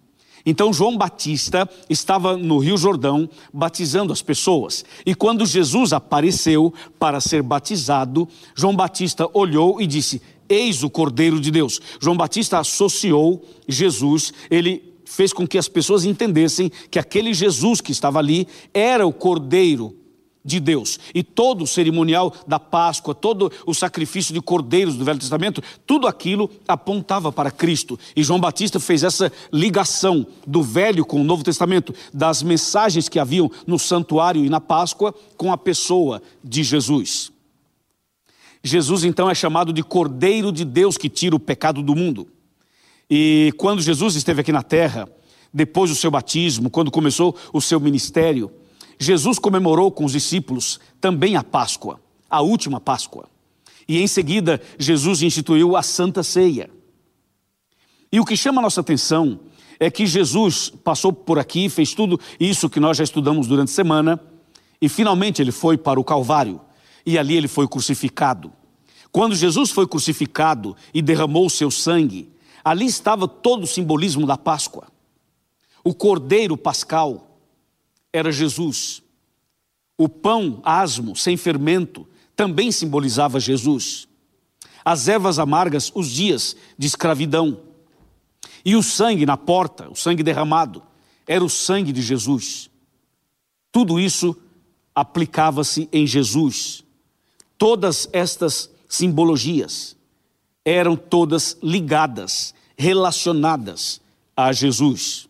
Então 0.45 0.73
João 0.73 0.97
Batista 0.97 1.69
estava 1.89 2.37
no 2.37 2.59
Rio 2.59 2.77
Jordão 2.77 3.29
batizando 3.53 4.13
as 4.13 4.23
pessoas. 4.23 4.85
E 5.05 5.15
quando 5.15 5.47
Jesus 5.47 5.93
apareceu 5.93 6.73
para 6.99 7.21
ser 7.21 7.43
batizado, 7.43 8.29
João 8.55 8.75
Batista 8.75 9.29
olhou 9.33 9.81
e 9.81 9.87
disse: 9.87 10.21
Eis 10.49 10.83
o 10.83 10.91
Cordeiro 10.91 11.41
de 11.41 11.51
Deus. 11.51 11.81
João 12.01 12.17
Batista 12.17 12.59
associou 12.59 13.45
Jesus, 13.69 14.33
ele 14.51 14.91
fez 15.05 15.33
com 15.33 15.47
que 15.47 15.59
as 15.59 15.69
pessoas 15.69 16.05
entendessem 16.05 16.71
que 16.91 16.99
aquele 16.99 17.35
Jesus 17.35 17.81
que 17.81 17.93
estava 17.93 18.19
ali 18.19 18.47
era 18.73 19.07
o 19.07 19.13
Cordeiro 19.13 20.00
de 20.45 20.59
Deus. 20.59 20.99
E 21.15 21.23
todo 21.23 21.65
o 21.65 21.67
cerimonial 21.67 22.35
da 22.47 22.59
Páscoa, 22.59 23.15
todo 23.15 23.53
o 23.67 23.75
sacrifício 23.75 24.33
de 24.33 24.41
cordeiros 24.41 24.97
do 24.97 25.05
Velho 25.05 25.19
Testamento, 25.19 25.63
tudo 25.87 26.07
aquilo 26.07 26.51
apontava 26.67 27.31
para 27.31 27.51
Cristo. 27.51 27.99
E 28.17 28.23
João 28.23 28.41
Batista 28.41 28.81
fez 28.81 29.03
essa 29.03 29.31
ligação 29.53 30.27
do 30.47 30.63
Velho 30.63 31.05
com 31.05 31.21
o 31.21 31.25
Novo 31.25 31.45
Testamento, 31.45 31.95
das 32.13 32.43
mensagens 32.43 33.09
que 33.09 33.19
haviam 33.19 33.51
no 33.67 33.79
santuário 33.79 34.45
e 34.45 34.51
na 34.51 34.61
Páscoa, 34.61 35.15
com 35.37 35.53
a 35.53 35.59
pessoa 35.59 36.23
de 36.43 36.63
Jesus. 36.63 37.31
Jesus 38.63 39.05
então 39.05 39.31
é 39.31 39.35
chamado 39.35 39.73
de 39.73 39.83
Cordeiro 39.83 40.53
de 40.53 40.65
Deus 40.65 40.97
que 40.97 41.09
tira 41.09 41.35
o 41.35 41.41
pecado 41.41 41.83
do 41.83 41.95
mundo. 41.95 42.29
E 43.09 43.53
quando 43.57 43.83
Jesus 43.83 44.15
esteve 44.15 44.43
aqui 44.43 44.53
na 44.53 44.63
terra, 44.63 45.09
depois 45.53 45.91
do 45.91 45.97
seu 45.97 46.11
batismo, 46.11 46.71
quando 46.71 46.91
começou 46.91 47.35
o 47.53 47.61
seu 47.61 47.81
ministério, 47.81 48.51
Jesus 49.03 49.39
comemorou 49.39 49.91
com 49.91 50.05
os 50.05 50.13
discípulos 50.13 50.79
também 51.01 51.35
a 51.35 51.43
Páscoa, 51.43 51.99
a 52.29 52.43
última 52.43 52.79
Páscoa. 52.79 53.27
E 53.89 53.99
em 53.99 54.07
seguida, 54.07 54.61
Jesus 54.79 55.23
instituiu 55.23 55.75
a 55.75 55.83
Santa 55.83 56.23
Ceia. 56.23 56.69
E 58.13 58.21
o 58.21 58.27
que 58.27 58.37
chama 58.37 58.61
a 58.61 58.63
nossa 58.63 58.83
atenção 58.83 59.41
é 59.81 59.91
que 59.91 60.07
Jesus 60.07 60.69
passou 60.69 61.15
por 61.15 61.39
aqui, 61.39 61.71
fez 61.71 61.95
tudo 61.95 62.21
isso 62.39 62.69
que 62.69 62.79
nós 62.79 62.99
já 62.99 63.03
estudamos 63.03 63.47
durante 63.47 63.71
a 63.71 63.75
semana, 63.75 64.21
e 64.79 64.87
finalmente 64.87 65.41
ele 65.41 65.51
foi 65.51 65.79
para 65.79 65.99
o 65.99 66.05
Calvário, 66.05 66.61
e 67.07 67.19
ali 67.19 67.35
ele 67.35 67.49
foi 67.49 67.67
crucificado. 67.67 68.53
Quando 69.11 69.35
Jesus 69.35 69.71
foi 69.71 69.87
crucificado 69.87 70.77
e 70.93 71.01
derramou 71.01 71.47
o 71.47 71.51
seu 71.51 71.71
sangue, 71.71 72.31
ali 72.63 72.85
estava 72.85 73.27
todo 73.27 73.65
o 73.65 73.67
simbolismo 73.67 74.27
da 74.27 74.37
Páscoa. 74.37 74.89
O 75.83 75.95
cordeiro 75.95 76.55
pascal, 76.55 77.30
era 78.13 78.33
Jesus. 78.33 79.03
O 79.97 80.09
pão 80.09 80.61
asmo, 80.65 81.15
sem 81.15 81.37
fermento, 81.37 82.07
também 82.35 82.73
simbolizava 82.73 83.39
Jesus. 83.39 84.09
As 84.85 85.09
ervas 85.09 85.39
amargas, 85.39 85.93
os 85.95 86.11
dias 86.11 86.57
de 86.79 86.87
escravidão. 86.87 87.61
E 88.65 88.77
o 88.77 88.83
sangue 88.83 89.27
na 89.27 89.37
porta, 89.37 89.91
o 89.91 89.95
sangue 89.95 90.23
derramado, 90.23 90.83
era 91.27 91.45
o 91.45 91.49
sangue 91.49 91.93
de 91.93 92.03
Jesus. 92.03 92.71
Tudo 93.71 94.01
isso 94.01 94.37
aplicava-se 94.95 95.89
em 95.93 96.07
Jesus. 96.07 96.83
Todas 97.57 98.09
estas 98.13 98.71
simbologias 98.89 99.97
eram 100.65 100.97
todas 100.97 101.57
ligadas, 101.63 102.55
relacionadas 102.77 104.01
a 104.37 104.53
Jesus. 104.53 105.30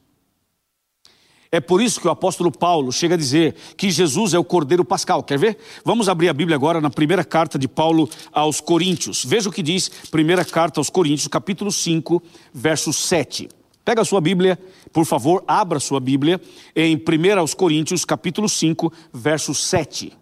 É 1.52 1.61
por 1.61 1.83
isso 1.83 2.00
que 2.00 2.07
o 2.07 2.11
apóstolo 2.11 2.52
Paulo 2.52 2.92
chega 2.92 3.14
a 3.14 3.19
dizer 3.19 3.57
que 3.76 3.90
Jesus 3.90 4.35
é 4.35 4.38
o 4.38 4.45
Cordeiro 4.45 4.85
Pascal. 4.85 5.21
Quer 5.21 5.37
ver? 5.37 5.59
Vamos 5.85 6.09
abrir 6.09 6.28
a 6.28 6.33
Bíblia 6.33 6.54
agora 6.54 6.80
na 6.80 6.90
primeira 6.90 7.25
carta 7.25 7.59
de 7.59 7.66
Paulo 7.66 8.09
aos 8.33 8.61
Coríntios. 8.61 9.25
Veja 9.25 9.49
o 9.49 9.52
que 9.52 9.62
diz, 9.62 9.88
primeira 10.12 10.45
carta 10.45 10.78
aos 10.78 10.88
Coríntios, 10.88 11.26
capítulo 11.26 11.73
5, 11.73 12.23
verso 12.54 12.92
7. 12.92 13.49
Pega 13.85 14.02
a 14.02 14.04
sua 14.04 14.21
Bíblia, 14.21 14.57
por 14.92 15.04
favor, 15.04 15.42
abra 15.45 15.78
a 15.78 15.80
sua 15.80 15.99
Bíblia 15.99 16.40
em 16.76 16.95
1 16.95 17.57
Coríntios, 17.57 18.04
capítulo 18.04 18.49
5, 18.49 18.92
verso 19.12 19.52
7. 19.52 20.12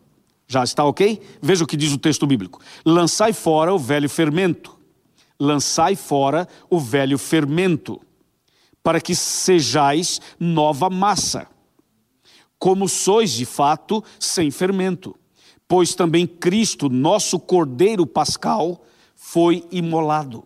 Já 0.46 0.64
está 0.64 0.82
ok? 0.82 1.20
Veja 1.42 1.62
o 1.62 1.66
que 1.66 1.76
diz 1.76 1.92
o 1.92 1.98
texto 1.98 2.26
bíblico. 2.26 2.58
Lançai 2.86 3.34
fora 3.34 3.74
o 3.74 3.78
velho 3.78 4.08
fermento. 4.08 4.78
Lançai 5.38 5.94
fora 5.94 6.48
o 6.70 6.80
velho 6.80 7.18
fermento, 7.18 8.00
para 8.82 9.00
que 9.00 9.14
sejais 9.14 10.20
nova 10.38 10.88
massa, 10.88 11.46
como 12.58 12.88
sois 12.88 13.32
de 13.32 13.44
fato 13.44 14.02
sem 14.18 14.50
fermento. 14.50 15.14
Pois 15.66 15.94
também 15.94 16.26
Cristo, 16.26 16.88
nosso 16.88 17.38
Cordeiro 17.38 18.06
Pascal, 18.06 18.82
foi 19.14 19.64
imolado. 19.70 20.44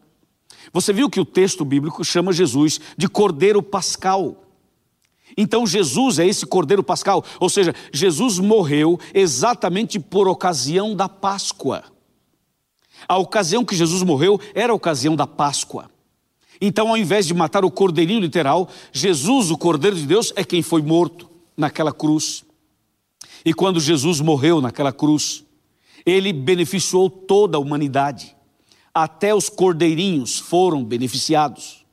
Você 0.73 0.93
viu 0.93 1.09
que 1.09 1.21
o 1.21 1.25
texto 1.25 1.65
bíblico 1.65 2.05
chama 2.05 2.33
Jesus 2.33 2.81
de 2.97 3.09
Cordeiro 3.09 3.63
Pascal. 3.63 4.45
Então 5.37 5.67
Jesus 5.67 6.19
é 6.19 6.27
esse 6.27 6.45
Cordeiro 6.45 6.83
Pascal, 6.83 7.25
ou 7.41 7.49
seja, 7.49 7.75
Jesus 7.93 8.39
morreu 8.39 8.99
exatamente 9.15 9.99
por 9.99 10.29
ocasião 10.29 10.95
da 10.95 11.09
Páscoa. 11.09 11.85
A 13.09 13.17
ocasião 13.17 13.65
que 13.65 13.75
Jesus 13.75 14.03
morreu 14.03 14.41
era 14.55 14.73
a 14.73 14.77
ocasião 14.77 15.17
da 15.17 15.27
Páscoa. 15.27 15.91
Então, 16.65 16.91
ao 16.91 16.97
invés 16.97 17.27
de 17.27 17.35
matar 17.35 17.65
o 17.65 17.71
cordeirinho 17.73 18.21
literal, 18.21 18.69
Jesus, 18.93 19.51
o 19.51 19.59
Cordeiro 19.59 19.97
de 19.97 20.07
Deus, 20.07 20.33
é 20.37 20.45
quem 20.45 20.63
foi 20.63 20.81
morto 20.81 21.29
naquela 21.57 21.93
cruz. 21.93 22.45
E 23.45 23.53
quando 23.53 23.81
Jesus 23.81 24.21
morreu 24.21 24.61
naquela 24.61 24.93
cruz, 24.93 25.45
ele 26.07 26.33
beneficiou 26.33 27.11
toda 27.11 27.57
a 27.57 27.61
humanidade. 27.61 28.37
Até 28.95 29.35
os 29.35 29.49
cordeirinhos 29.49 30.39
foram 30.39 30.85
beneficiados. 30.85 31.85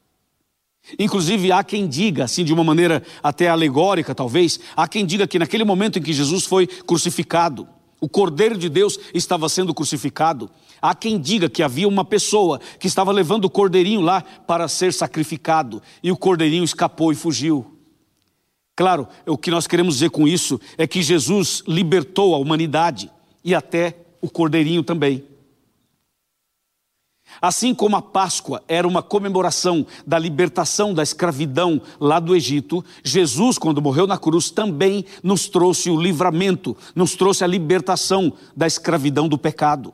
Inclusive, 1.00 1.52
há 1.52 1.64
quem 1.64 1.88
diga, 1.88 2.26
assim, 2.26 2.44
de 2.44 2.54
uma 2.54 2.64
maneira 2.64 3.02
até 3.24 3.50
alegórica, 3.50 4.14
talvez, 4.14 4.60
há 4.76 4.88
quem 4.88 5.04
diga 5.04 5.28
que 5.28 5.40
naquele 5.40 5.64
momento 5.64 5.98
em 5.98 6.02
que 6.04 6.14
Jesus 6.14 6.46
foi 6.46 6.68
crucificado, 6.68 7.68
o 8.00 8.08
Cordeiro 8.08 8.56
de 8.56 8.70
Deus 8.70 9.00
estava 9.16 9.50
sendo 9.50 9.74
crucificado. 9.74 10.50
Há 10.82 10.96
quem 10.96 11.20
diga 11.20 11.50
que 11.50 11.64
havia 11.64 11.88
uma 11.88 12.06
pessoa 12.06 12.60
que 12.80 12.88
estava 12.88 13.12
levando 13.12 13.46
o 13.46 13.50
cordeirinho 13.50 14.02
lá 14.02 14.22
para 14.22 14.68
ser 14.68 14.94
sacrificado 14.94 15.82
e 16.02 16.12
o 16.12 16.18
cordeirinho 16.18 16.64
escapou 16.64 17.12
e 17.12 17.16
fugiu. 17.16 17.78
Claro, 18.76 19.08
o 19.26 19.38
que 19.38 19.52
nós 19.52 19.68
queremos 19.68 19.96
dizer 19.96 20.10
com 20.10 20.28
isso 20.28 20.60
é 20.78 20.88
que 20.88 21.02
Jesus 21.02 21.62
libertou 21.68 22.34
a 22.34 22.38
humanidade 22.38 23.12
e 23.44 23.54
até 23.54 23.98
o 24.22 24.30
cordeirinho 24.30 24.84
também. 24.84 25.24
Assim 27.42 27.74
como 27.74 27.96
a 27.96 28.02
Páscoa 28.02 28.64
era 28.68 28.88
uma 28.88 29.04
comemoração 29.04 29.86
da 30.06 30.18
libertação 30.18 30.94
da 30.94 31.04
escravidão 31.04 31.82
lá 32.00 32.20
do 32.20 32.36
Egito, 32.36 32.84
Jesus, 33.04 33.58
quando 33.58 33.82
morreu 33.82 34.08
na 34.08 34.18
cruz, 34.18 34.50
também 34.50 35.06
nos 35.22 35.48
trouxe 35.48 35.90
o 35.90 36.02
livramento, 36.02 36.76
nos 36.96 37.16
trouxe 37.16 37.44
a 37.44 37.48
libertação 37.48 38.34
da 38.56 38.68
escravidão 38.68 39.28
do 39.28 39.38
pecado. 39.38 39.94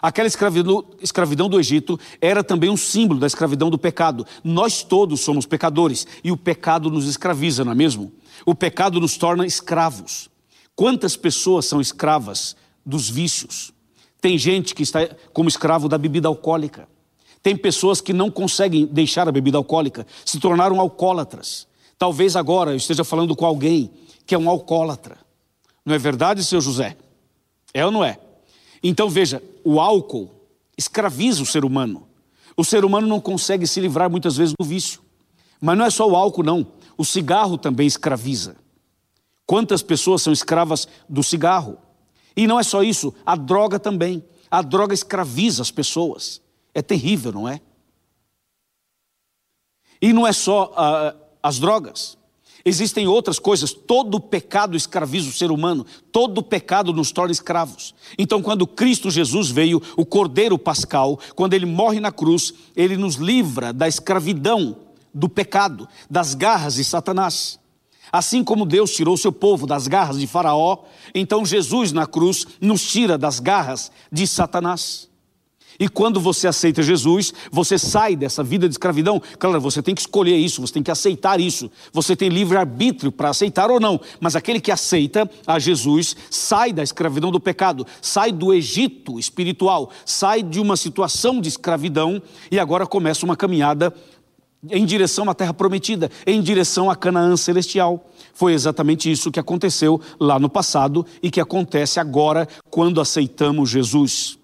Aquela 0.00 0.28
escravidão, 0.28 0.84
escravidão, 1.00 1.48
do 1.48 1.58
Egito 1.58 1.98
era 2.20 2.44
também 2.44 2.70
um 2.70 2.76
símbolo 2.76 3.20
da 3.20 3.26
escravidão 3.26 3.70
do 3.70 3.78
pecado. 3.78 4.26
Nós 4.42 4.82
todos 4.82 5.20
somos 5.20 5.46
pecadores 5.46 6.06
e 6.22 6.30
o 6.30 6.36
pecado 6.36 6.90
nos 6.90 7.06
escraviza, 7.06 7.64
não 7.64 7.72
é 7.72 7.74
mesmo? 7.74 8.12
O 8.46 8.54
pecado 8.54 9.00
nos 9.00 9.16
torna 9.16 9.46
escravos. 9.46 10.30
Quantas 10.74 11.16
pessoas 11.16 11.66
são 11.66 11.80
escravas 11.80 12.56
dos 12.84 13.10
vícios? 13.10 13.72
Tem 14.20 14.38
gente 14.38 14.74
que 14.74 14.82
está 14.82 15.08
como 15.32 15.48
escravo 15.48 15.88
da 15.88 15.98
bebida 15.98 16.28
alcoólica. 16.28 16.88
Tem 17.42 17.56
pessoas 17.56 18.00
que 18.00 18.12
não 18.12 18.30
conseguem 18.30 18.86
deixar 18.86 19.28
a 19.28 19.32
bebida 19.32 19.56
alcoólica, 19.56 20.06
se 20.24 20.38
tornaram 20.38 20.80
alcoólatras. 20.80 21.66
Talvez 21.96 22.36
agora 22.36 22.72
eu 22.72 22.76
esteja 22.76 23.04
falando 23.04 23.34
com 23.34 23.46
alguém 23.46 23.90
que 24.26 24.34
é 24.34 24.38
um 24.38 24.48
alcoólatra. 24.48 25.16
Não 25.84 25.94
é 25.94 25.98
verdade, 25.98 26.44
seu 26.44 26.60
José? 26.60 26.96
É 27.72 27.84
ou 27.84 27.90
não 27.90 28.04
é? 28.04 28.18
Então 28.82 29.08
veja, 29.08 29.42
o 29.64 29.80
álcool 29.80 30.30
escraviza 30.76 31.42
o 31.42 31.46
ser 31.46 31.64
humano. 31.64 32.08
O 32.56 32.64
ser 32.64 32.84
humano 32.84 33.06
não 33.06 33.20
consegue 33.20 33.66
se 33.66 33.80
livrar 33.80 34.10
muitas 34.10 34.36
vezes 34.36 34.54
do 34.58 34.64
vício. 34.64 35.00
Mas 35.60 35.78
não 35.78 35.84
é 35.84 35.90
só 35.90 36.08
o 36.08 36.16
álcool, 36.16 36.42
não. 36.42 36.66
O 36.96 37.04
cigarro 37.04 37.56
também 37.56 37.86
escraviza. 37.86 38.56
Quantas 39.46 39.82
pessoas 39.82 40.22
são 40.22 40.32
escravas 40.32 40.86
do 41.08 41.22
cigarro? 41.22 41.78
E 42.36 42.46
não 42.46 42.58
é 42.58 42.62
só 42.62 42.82
isso, 42.82 43.14
a 43.24 43.34
droga 43.34 43.78
também. 43.78 44.24
A 44.50 44.60
droga 44.60 44.92
escraviza 44.92 45.62
as 45.62 45.70
pessoas. 45.70 46.40
É 46.74 46.82
terrível, 46.82 47.32
não 47.32 47.48
é? 47.48 47.60
E 50.02 50.12
não 50.12 50.26
é 50.26 50.32
só 50.32 50.66
uh, 50.66 51.18
as 51.42 51.58
drogas. 51.58 52.17
Existem 52.68 53.08
outras 53.08 53.38
coisas. 53.38 53.72
Todo 53.72 54.20
pecado 54.20 54.76
escraviza 54.76 55.30
o 55.30 55.32
ser 55.32 55.50
humano. 55.50 55.86
Todo 56.12 56.42
pecado 56.42 56.92
nos 56.92 57.10
torna 57.10 57.32
escravos. 57.32 57.94
Então, 58.18 58.42
quando 58.42 58.66
Cristo 58.66 59.10
Jesus 59.10 59.50
veio, 59.50 59.80
o 59.96 60.04
Cordeiro 60.04 60.58
Pascal, 60.58 61.18
quando 61.34 61.54
ele 61.54 61.64
morre 61.64 61.98
na 61.98 62.12
cruz, 62.12 62.52
ele 62.76 62.94
nos 62.94 63.14
livra 63.14 63.72
da 63.72 63.88
escravidão 63.88 64.76
do 65.14 65.30
pecado, 65.30 65.88
das 66.10 66.34
garras 66.34 66.74
de 66.74 66.84
Satanás. 66.84 67.58
Assim 68.12 68.44
como 68.44 68.66
Deus 68.66 68.94
tirou 68.94 69.16
seu 69.16 69.32
povo 69.32 69.66
das 69.66 69.88
garras 69.88 70.18
de 70.18 70.26
Faraó, 70.26 70.84
então 71.14 71.46
Jesus 71.46 71.90
na 71.90 72.06
cruz 72.06 72.46
nos 72.60 72.82
tira 72.82 73.16
das 73.16 73.40
garras 73.40 73.90
de 74.12 74.26
Satanás. 74.26 75.07
E 75.78 75.88
quando 75.88 76.18
você 76.20 76.48
aceita 76.48 76.82
Jesus, 76.82 77.32
você 77.52 77.78
sai 77.78 78.16
dessa 78.16 78.42
vida 78.42 78.68
de 78.68 78.74
escravidão. 78.74 79.22
Claro, 79.38 79.60
você 79.60 79.80
tem 79.80 79.94
que 79.94 80.00
escolher 80.00 80.36
isso, 80.36 80.60
você 80.60 80.72
tem 80.72 80.82
que 80.82 80.90
aceitar 80.90 81.38
isso. 81.38 81.70
Você 81.92 82.16
tem 82.16 82.28
livre-arbítrio 82.28 83.12
para 83.12 83.28
aceitar 83.28 83.70
ou 83.70 83.78
não. 83.78 84.00
Mas 84.20 84.34
aquele 84.34 84.60
que 84.60 84.72
aceita 84.72 85.30
a 85.46 85.58
Jesus 85.58 86.16
sai 86.28 86.72
da 86.72 86.82
escravidão 86.82 87.30
do 87.30 87.38
pecado, 87.38 87.86
sai 88.02 88.32
do 88.32 88.52
Egito 88.52 89.20
espiritual, 89.20 89.90
sai 90.04 90.42
de 90.42 90.58
uma 90.58 90.76
situação 90.76 91.40
de 91.40 91.48
escravidão 91.48 92.20
e 92.50 92.58
agora 92.58 92.84
começa 92.84 93.24
uma 93.24 93.36
caminhada 93.36 93.94
em 94.68 94.84
direção 94.84 95.30
à 95.30 95.34
terra 95.34 95.54
prometida, 95.54 96.10
em 96.26 96.42
direção 96.42 96.90
à 96.90 96.96
Canaã 96.96 97.36
celestial. 97.36 98.10
Foi 98.34 98.52
exatamente 98.52 99.10
isso 99.10 99.30
que 99.30 99.38
aconteceu 99.38 100.00
lá 100.18 100.40
no 100.40 100.48
passado 100.48 101.06
e 101.22 101.30
que 101.30 101.40
acontece 101.40 102.00
agora 102.00 102.48
quando 102.68 103.00
aceitamos 103.00 103.70
Jesus. 103.70 104.38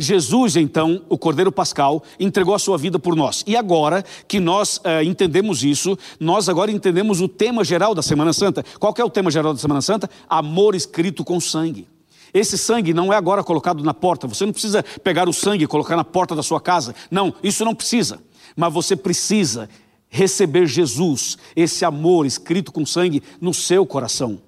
Jesus, 0.00 0.56
então, 0.56 1.02
o 1.08 1.18
Cordeiro 1.18 1.52
Pascal, 1.52 2.02
entregou 2.18 2.54
a 2.54 2.58
sua 2.58 2.78
vida 2.78 2.98
por 2.98 3.14
nós. 3.14 3.44
E 3.46 3.56
agora 3.56 4.02
que 4.26 4.40
nós 4.40 4.80
é, 4.82 5.04
entendemos 5.04 5.62
isso, 5.62 5.96
nós 6.18 6.48
agora 6.48 6.70
entendemos 6.70 7.20
o 7.20 7.28
tema 7.28 7.62
geral 7.62 7.94
da 7.94 8.02
Semana 8.02 8.32
Santa. 8.32 8.64
Qual 8.78 8.94
é 8.96 9.04
o 9.04 9.10
tema 9.10 9.30
geral 9.30 9.52
da 9.52 9.60
Semana 9.60 9.82
Santa? 9.82 10.08
Amor 10.28 10.74
escrito 10.74 11.22
com 11.22 11.38
sangue. 11.38 11.86
Esse 12.32 12.56
sangue 12.56 12.94
não 12.94 13.12
é 13.12 13.16
agora 13.16 13.44
colocado 13.44 13.82
na 13.84 13.92
porta. 13.92 14.26
Você 14.26 14.46
não 14.46 14.52
precisa 14.52 14.82
pegar 15.04 15.28
o 15.28 15.32
sangue 15.32 15.64
e 15.64 15.66
colocar 15.66 15.96
na 15.96 16.04
porta 16.04 16.34
da 16.34 16.42
sua 16.42 16.60
casa. 16.60 16.94
Não, 17.10 17.34
isso 17.42 17.64
não 17.64 17.74
precisa. 17.74 18.20
Mas 18.56 18.72
você 18.72 18.96
precisa 18.96 19.68
receber 20.08 20.66
Jesus, 20.66 21.38
esse 21.54 21.84
amor 21.84 22.26
escrito 22.26 22.72
com 22.72 22.84
sangue 22.86 23.22
no 23.40 23.54
seu 23.54 23.86
coração. 23.86 24.40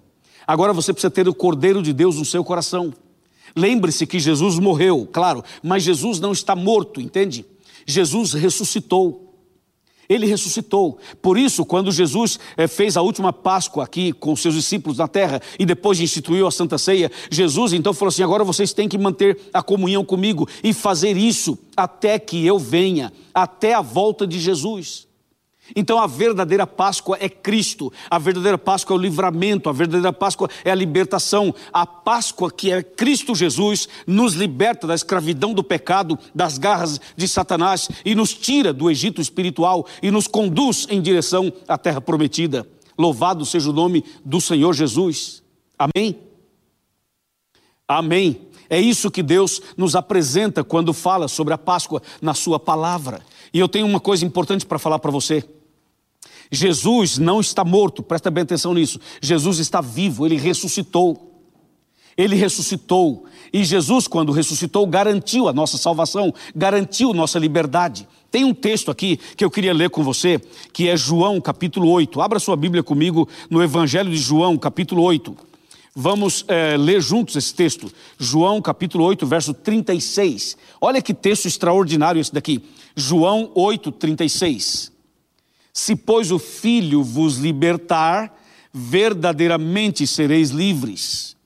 Agora 0.46 0.72
você 0.72 0.92
precisa 0.92 1.10
ter 1.10 1.28
o 1.28 1.34
Cordeiro 1.34 1.82
de 1.82 1.92
Deus 1.92 2.16
no 2.16 2.24
seu 2.24 2.42
coração. 2.42 2.92
Lembre-se 3.56 4.06
que 4.06 4.18
Jesus 4.18 4.58
morreu, 4.58 5.08
claro, 5.10 5.44
mas 5.62 5.82
Jesus 5.82 6.18
não 6.18 6.32
está 6.32 6.56
morto, 6.56 7.00
entende? 7.00 7.44
Jesus 7.86 8.32
ressuscitou. 8.32 9.32
Ele 10.08 10.26
ressuscitou. 10.26 10.98
Por 11.20 11.38
isso, 11.38 11.64
quando 11.64 11.90
Jesus 11.90 12.38
eh, 12.56 12.66
fez 12.66 12.96
a 12.96 13.02
última 13.02 13.32
Páscoa 13.32 13.84
aqui 13.84 14.12
com 14.12 14.34
seus 14.36 14.54
discípulos 14.54 14.98
na 14.98 15.08
terra 15.08 15.40
e 15.58 15.64
depois 15.64 16.00
instituiu 16.00 16.46
a 16.46 16.50
Santa 16.50 16.76
Ceia, 16.76 17.10
Jesus 17.30 17.72
então 17.72 17.94
falou 17.94 18.08
assim: 18.10 18.22
agora 18.22 18.44
vocês 18.44 18.72
têm 18.72 18.88
que 18.88 18.98
manter 18.98 19.38
a 19.52 19.62
comunhão 19.62 20.04
comigo 20.04 20.46
e 20.62 20.72
fazer 20.72 21.16
isso 21.16 21.58
até 21.76 22.18
que 22.18 22.44
eu 22.44 22.58
venha, 22.58 23.12
até 23.32 23.74
a 23.74 23.80
volta 23.80 24.26
de 24.26 24.38
Jesus. 24.38 25.06
Então 25.74 25.98
a 25.98 26.06
verdadeira 26.06 26.66
Páscoa 26.66 27.16
é 27.20 27.28
Cristo, 27.28 27.92
a 28.10 28.18
verdadeira 28.18 28.58
Páscoa 28.58 28.94
é 28.94 28.98
o 28.98 29.02
livramento, 29.02 29.68
a 29.68 29.72
verdadeira 29.72 30.12
Páscoa 30.12 30.48
é 30.64 30.70
a 30.70 30.74
libertação. 30.74 31.54
A 31.72 31.86
Páscoa 31.86 32.50
que 32.50 32.70
é 32.70 32.82
Cristo 32.82 33.34
Jesus 33.34 33.88
nos 34.06 34.34
liberta 34.34 34.86
da 34.86 34.94
escravidão 34.94 35.54
do 35.54 35.64
pecado, 35.64 36.18
das 36.34 36.58
garras 36.58 37.00
de 37.16 37.26
Satanás 37.26 37.88
e 38.04 38.14
nos 38.14 38.34
tira 38.34 38.72
do 38.72 38.90
Egito 38.90 39.20
espiritual 39.20 39.86
e 40.02 40.10
nos 40.10 40.26
conduz 40.26 40.86
em 40.90 41.00
direção 41.00 41.52
à 41.66 41.78
terra 41.78 42.00
prometida. 42.00 42.66
Louvado 42.98 43.44
seja 43.46 43.70
o 43.70 43.72
nome 43.72 44.04
do 44.24 44.40
Senhor 44.40 44.72
Jesus. 44.74 45.42
Amém? 45.78 46.18
Amém. 47.88 48.48
É 48.68 48.80
isso 48.80 49.10
que 49.10 49.22
Deus 49.22 49.60
nos 49.76 49.94
apresenta 49.94 50.64
quando 50.64 50.94
fala 50.94 51.28
sobre 51.28 51.52
a 51.52 51.58
Páscoa 51.58 52.00
na 52.20 52.32
Sua 52.32 52.58
palavra. 52.58 53.20
E 53.52 53.58
eu 53.58 53.68
tenho 53.68 53.86
uma 53.86 54.00
coisa 54.00 54.24
importante 54.24 54.64
para 54.64 54.78
falar 54.78 54.98
para 54.98 55.10
você. 55.10 55.44
Jesus 56.52 57.16
não 57.16 57.40
está 57.40 57.64
morto, 57.64 58.02
presta 58.02 58.30
bem 58.30 58.42
atenção 58.42 58.74
nisso. 58.74 59.00
Jesus 59.22 59.58
está 59.58 59.80
vivo, 59.80 60.26
ele 60.26 60.36
ressuscitou. 60.36 61.30
Ele 62.14 62.36
ressuscitou. 62.36 63.24
E 63.50 63.64
Jesus, 63.64 64.06
quando 64.06 64.32
ressuscitou, 64.32 64.86
garantiu 64.86 65.48
a 65.48 65.52
nossa 65.52 65.78
salvação, 65.78 66.32
garantiu 66.54 67.14
nossa 67.14 67.38
liberdade. 67.38 68.06
Tem 68.30 68.44
um 68.44 68.52
texto 68.52 68.90
aqui 68.90 69.18
que 69.34 69.42
eu 69.42 69.50
queria 69.50 69.72
ler 69.72 69.88
com 69.88 70.02
você, 70.02 70.38
que 70.74 70.90
é 70.90 70.96
João 70.96 71.40
capítulo 71.40 71.88
8. 71.88 72.20
Abra 72.20 72.38
sua 72.38 72.56
Bíblia 72.56 72.82
comigo 72.82 73.26
no 73.48 73.62
Evangelho 73.62 74.10
de 74.10 74.18
João, 74.18 74.58
capítulo 74.58 75.02
8. 75.02 75.34
Vamos 75.94 76.44
é, 76.48 76.76
ler 76.76 77.00
juntos 77.00 77.34
esse 77.34 77.54
texto. 77.54 77.90
João 78.18 78.60
capítulo 78.60 79.04
8, 79.04 79.26
verso 79.26 79.54
36. 79.54 80.58
Olha 80.82 81.00
que 81.00 81.14
texto 81.14 81.46
extraordinário 81.46 82.20
esse 82.20 82.32
daqui. 82.32 82.62
João 82.94 83.50
8, 83.54 83.90
36. 83.92 84.91
Se, 85.72 85.96
pois, 85.96 86.30
o 86.30 86.38
Filho 86.38 87.02
vos 87.02 87.38
libertar, 87.38 88.38
verdadeiramente 88.72 90.06
sereis 90.06 90.50
livres. 90.50 91.36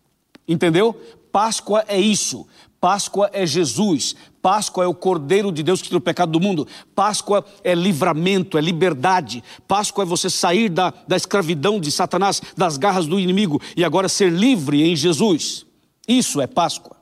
Entendeu? 0.46 0.94
Páscoa 1.32 1.84
é 1.88 2.00
isso. 2.00 2.46
Páscoa 2.80 3.30
é 3.32 3.44
Jesus. 3.44 4.14
Páscoa 4.40 4.84
é 4.84 4.86
o 4.86 4.94
Cordeiro 4.94 5.50
de 5.50 5.62
Deus 5.62 5.82
que 5.82 5.88
tira 5.88 5.98
o 5.98 6.00
pecado 6.00 6.30
do 6.30 6.40
mundo. 6.40 6.68
Páscoa 6.94 7.44
é 7.64 7.74
livramento, 7.74 8.56
é 8.56 8.60
liberdade. 8.60 9.42
Páscoa 9.66 10.02
é 10.02 10.06
você 10.06 10.30
sair 10.30 10.68
da, 10.68 10.92
da 11.06 11.16
escravidão 11.16 11.80
de 11.80 11.90
Satanás, 11.90 12.40
das 12.56 12.76
garras 12.76 13.06
do 13.06 13.18
inimigo 13.18 13.60
e 13.76 13.84
agora 13.84 14.08
ser 14.08 14.30
livre 14.30 14.82
em 14.82 14.94
Jesus. 14.94 15.66
Isso 16.06 16.40
é 16.40 16.46
Páscoa. 16.46 16.96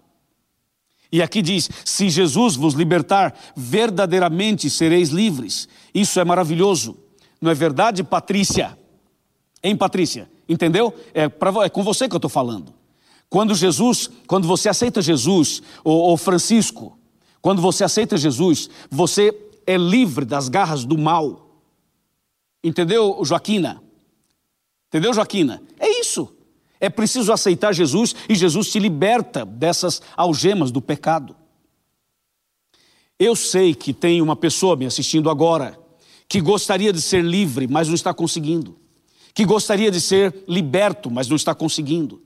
E 1.13 1.23
aqui 1.23 1.43
diz: 1.43 1.69
se 1.85 2.09
Jesus 2.09 2.57
vos 2.57 2.75
libertar, 2.75 3.39
verdadeiramente 3.55 4.71
sereis 4.71 5.11
livres. 5.11 5.69
Isso 5.95 6.19
é 6.19 6.25
maravilhoso. 6.25 7.04
Não 7.45 7.51
é 7.51 7.55
verdade, 7.55 8.03
Patrícia? 8.03 8.79
Hein, 9.63 9.77
Patrícia? 9.77 10.31
Entendeu? 10.49 10.95
É, 11.13 11.29
pra, 11.29 11.53
é 11.63 11.69
com 11.69 11.83
você 11.83 12.09
que 12.09 12.15
eu 12.15 12.17
estou 12.17 12.31
falando. 12.31 12.73
Quando 13.29 13.55
Jesus, 13.55 14.09
quando 14.27 14.49
você 14.49 14.71
aceita 14.71 15.03
Jesus, 15.03 15.63
ou 15.85 16.17
Francisco, 16.17 16.99
quando 17.43 17.61
você 17.61 17.85
aceita 17.85 18.17
Jesus, 18.17 18.71
você 18.91 19.39
é 19.67 19.77
livre 19.77 20.25
das 20.25 20.49
garras 20.49 20.87
do 20.87 20.97
mal. 20.97 21.61
Entendeu, 22.65 23.23
Joaquina? 23.23 23.83
Entendeu, 24.89 25.13
Joaquina? 25.13 25.63
É 25.79 26.01
isso. 26.01 26.35
É 26.81 26.89
preciso 26.89 27.31
aceitar 27.31 27.75
Jesus 27.75 28.15
e 28.27 28.35
Jesus 28.35 28.73
te 28.73 28.79
liberta 28.79 29.45
dessas 29.45 30.01
algemas 30.17 30.71
do 30.71 30.81
pecado. 30.81 31.37
Eu 33.19 33.37
sei 33.37 33.75
que 33.75 33.93
tem 33.93 34.23
uma 34.23 34.35
pessoa 34.35 34.77
me 34.77 34.87
assistindo 34.87 35.29
agora 35.29 35.84
que 36.35 36.41
gostaria 36.41 36.93
de 36.93 37.01
ser 37.01 37.23
livre, 37.23 37.69
mas 37.69 37.87
não 37.87 37.95
está 37.95 38.13
conseguindo. 38.13 38.75
Que 39.33 39.45
gostaria 39.45 39.89
de 39.89 40.01
ser 40.01 40.35
liberto, 40.49 41.09
mas 41.09 41.29
não 41.29 41.37
está 41.37 41.55
conseguindo. 41.55 42.21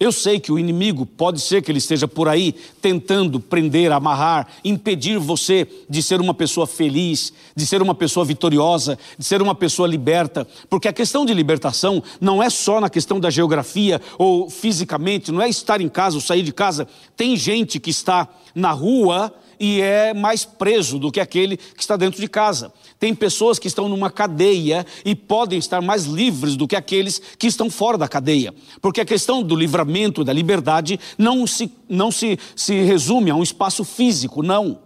Eu 0.00 0.10
sei 0.10 0.40
que 0.40 0.50
o 0.50 0.58
inimigo 0.58 1.06
pode 1.06 1.40
ser 1.40 1.62
que 1.62 1.70
ele 1.70 1.78
esteja 1.78 2.08
por 2.08 2.28
aí 2.28 2.52
tentando 2.82 3.38
prender, 3.38 3.92
amarrar, 3.92 4.48
impedir 4.64 5.20
você 5.20 5.68
de 5.88 6.02
ser 6.02 6.20
uma 6.20 6.34
pessoa 6.34 6.66
feliz, 6.66 7.32
de 7.54 7.64
ser 7.64 7.80
uma 7.80 7.94
pessoa 7.94 8.26
vitoriosa, 8.26 8.98
de 9.16 9.24
ser 9.24 9.40
uma 9.40 9.54
pessoa 9.54 9.86
liberta, 9.86 10.44
porque 10.68 10.88
a 10.88 10.92
questão 10.92 11.24
de 11.24 11.32
libertação 11.32 12.02
não 12.20 12.42
é 12.42 12.50
só 12.50 12.80
na 12.80 12.90
questão 12.90 13.20
da 13.20 13.30
geografia 13.30 14.00
ou 14.18 14.50
fisicamente, 14.50 15.30
não 15.30 15.40
é 15.40 15.48
estar 15.48 15.80
em 15.80 15.88
casa 15.88 16.16
ou 16.16 16.20
sair 16.20 16.42
de 16.42 16.52
casa. 16.52 16.88
Tem 17.16 17.36
gente 17.36 17.78
que 17.78 17.90
está 17.90 18.28
na 18.52 18.72
rua 18.72 19.32
e 19.60 19.80
é 19.80 20.12
mais 20.12 20.44
preso 20.44 20.98
do 20.98 21.12
que 21.12 21.20
aquele 21.20 21.56
que 21.56 21.80
está 21.80 21.96
dentro 21.96 22.20
de 22.20 22.28
casa. 22.28 22.72
Tem 23.04 23.14
pessoas 23.14 23.58
que 23.58 23.68
estão 23.68 23.86
numa 23.86 24.08
cadeia 24.10 24.86
e 25.04 25.14
podem 25.14 25.58
estar 25.58 25.82
mais 25.82 26.06
livres 26.06 26.56
do 26.56 26.66
que 26.66 26.74
aqueles 26.74 27.20
que 27.38 27.46
estão 27.46 27.68
fora 27.68 27.98
da 27.98 28.08
cadeia. 28.08 28.54
Porque 28.80 28.98
a 28.98 29.04
questão 29.04 29.42
do 29.42 29.54
livramento, 29.54 30.24
da 30.24 30.32
liberdade, 30.32 30.98
não 31.18 31.46
se, 31.46 31.70
não 31.86 32.10
se, 32.10 32.38
se 32.56 32.80
resume 32.80 33.30
a 33.30 33.34
um 33.34 33.42
espaço 33.42 33.84
físico, 33.84 34.42
não. 34.42 34.78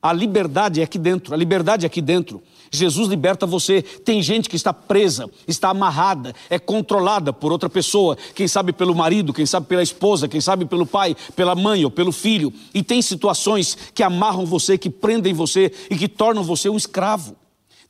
A 0.00 0.10
liberdade 0.10 0.80
é 0.80 0.84
aqui 0.84 0.98
dentro, 0.98 1.34
a 1.34 1.36
liberdade 1.36 1.84
é 1.84 1.86
aqui 1.86 2.00
dentro. 2.00 2.42
Jesus 2.72 3.06
liberta 3.06 3.44
você. 3.44 3.82
Tem 3.82 4.22
gente 4.22 4.48
que 4.48 4.56
está 4.56 4.72
presa, 4.72 5.28
está 5.46 5.68
amarrada, 5.68 6.34
é 6.48 6.58
controlada 6.58 7.30
por 7.30 7.52
outra 7.52 7.68
pessoa, 7.68 8.16
quem 8.34 8.48
sabe 8.48 8.72
pelo 8.72 8.94
marido, 8.94 9.34
quem 9.34 9.44
sabe 9.44 9.66
pela 9.66 9.82
esposa, 9.82 10.26
quem 10.26 10.40
sabe 10.40 10.64
pelo 10.64 10.86
pai, 10.86 11.14
pela 11.36 11.54
mãe 11.54 11.84
ou 11.84 11.90
pelo 11.90 12.10
filho. 12.10 12.50
E 12.72 12.82
tem 12.82 13.02
situações 13.02 13.76
que 13.92 14.02
amarram 14.02 14.46
você, 14.46 14.78
que 14.78 14.88
prendem 14.88 15.34
você 15.34 15.70
e 15.90 15.94
que 15.98 16.08
tornam 16.08 16.42
você 16.42 16.70
um 16.70 16.76
escravo. 16.78 17.36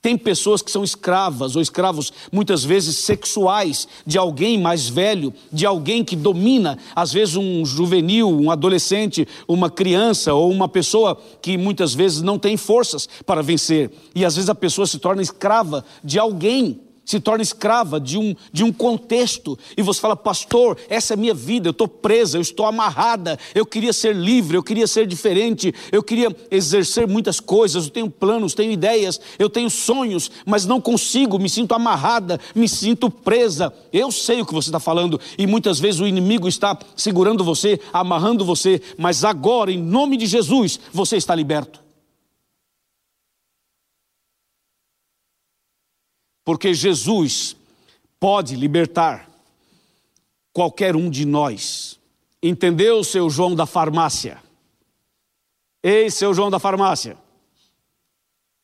Tem 0.03 0.17
pessoas 0.17 0.63
que 0.63 0.71
são 0.71 0.83
escravas 0.83 1.57
ou 1.57 1.63
escravos, 1.63 2.13
muitas 2.33 2.65
vezes 2.65 2.97
sexuais, 2.97 3.87
de 4.07 4.17
alguém 4.17 4.59
mais 4.59 4.89
velho, 4.89 5.33
de 5.53 5.67
alguém 5.67 6.03
que 6.03 6.17
domina, 6.17 6.79
às 6.97 7.13
vezes 7.13 7.37
um 7.37 7.65
juvenil, 7.67 8.29
um 8.29 8.51
adolescente, 8.51 9.29
uma 9.47 9.69
criança 9.69 10.33
ou 10.33 10.51
uma 10.51 10.69
pessoa 10.69 11.21
que 11.43 11.59
muitas 11.59 11.93
vezes 11.93 12.23
não 12.23 12.39
tem 12.39 12.57
forças 12.57 13.09
para 13.27 13.43
vencer. 13.43 13.91
E 14.15 14.25
às 14.25 14.37
vezes 14.37 14.49
a 14.49 14.55
pessoa 14.55 14.87
se 14.87 14.99
torna 14.99 15.21
escrava 15.21 15.85
de 16.03 16.19
alguém 16.19 16.81
se 17.11 17.19
torna 17.19 17.43
escrava 17.43 17.99
de 17.99 18.17
um, 18.17 18.37
de 18.53 18.63
um 18.63 18.73
contexto, 18.73 19.59
e 19.77 19.83
você 19.83 20.01
fala, 20.01 20.15
pastor, 20.15 20.79
essa 20.89 21.15
é 21.15 21.17
minha 21.17 21.35
vida, 21.35 21.67
eu 21.67 21.73
estou 21.73 21.89
presa, 21.89 22.39
eu 22.39 22.41
estou 22.41 22.67
amarrada, 22.67 23.37
eu 23.53 23.67
queria 23.67 23.93
ser 23.93 24.15
livre, 24.15 24.57
eu 24.57 24.63
queria 24.63 24.87
ser 24.87 25.09
diferente, 25.09 25.75
eu 25.91 26.05
queria 26.05 26.35
exercer 26.53 27.09
muitas 27.09 27.41
coisas, 27.41 27.87
eu 27.87 27.91
tenho 27.91 28.09
planos, 28.09 28.55
tenho 28.55 28.71
ideias, 28.71 29.21
eu 29.41 29.51
tenho 29.51 29.69
sonhos, 29.69 30.31
mas 30.47 30.65
não 30.67 30.81
consigo, 30.81 31.37
me 31.37 31.51
sinto 31.51 31.75
amarrada, 31.75 32.39
me 32.55 32.69
sinto 32.69 33.11
presa. 33.11 33.75
Eu 33.93 34.13
sei 34.13 34.41
o 34.41 34.47
que 34.47 34.55
você 34.55 34.69
está 34.69 34.79
falando, 34.79 35.21
e 35.37 35.49
muitas 35.49 35.81
vezes 35.81 36.01
o 36.01 36.07
inimigo 36.07 36.47
está 36.47 36.79
segurando 36.95 37.43
você, 37.43 37.81
amarrando 37.93 38.45
você, 38.45 38.81
mas 38.97 39.25
agora, 39.25 39.73
em 39.73 39.83
nome 39.83 40.17
de 40.17 40.27
Jesus, 40.27 40.79
você 40.93 41.17
está 41.17 41.35
liberto. 41.35 41.90
Porque 46.51 46.75
Jesus 46.75 47.55
pode 48.19 48.57
libertar 48.57 49.31
qualquer 50.53 50.97
um 50.97 51.09
de 51.09 51.25
nós. 51.25 51.97
Entendeu, 52.43 53.05
seu 53.05 53.31
João 53.31 53.55
da 53.55 53.67
farmácia? 53.67 54.43
Ei, 55.81 56.11
seu 56.11 56.35
João 56.35 56.51
da 56.51 56.59
farmácia. 56.59 57.17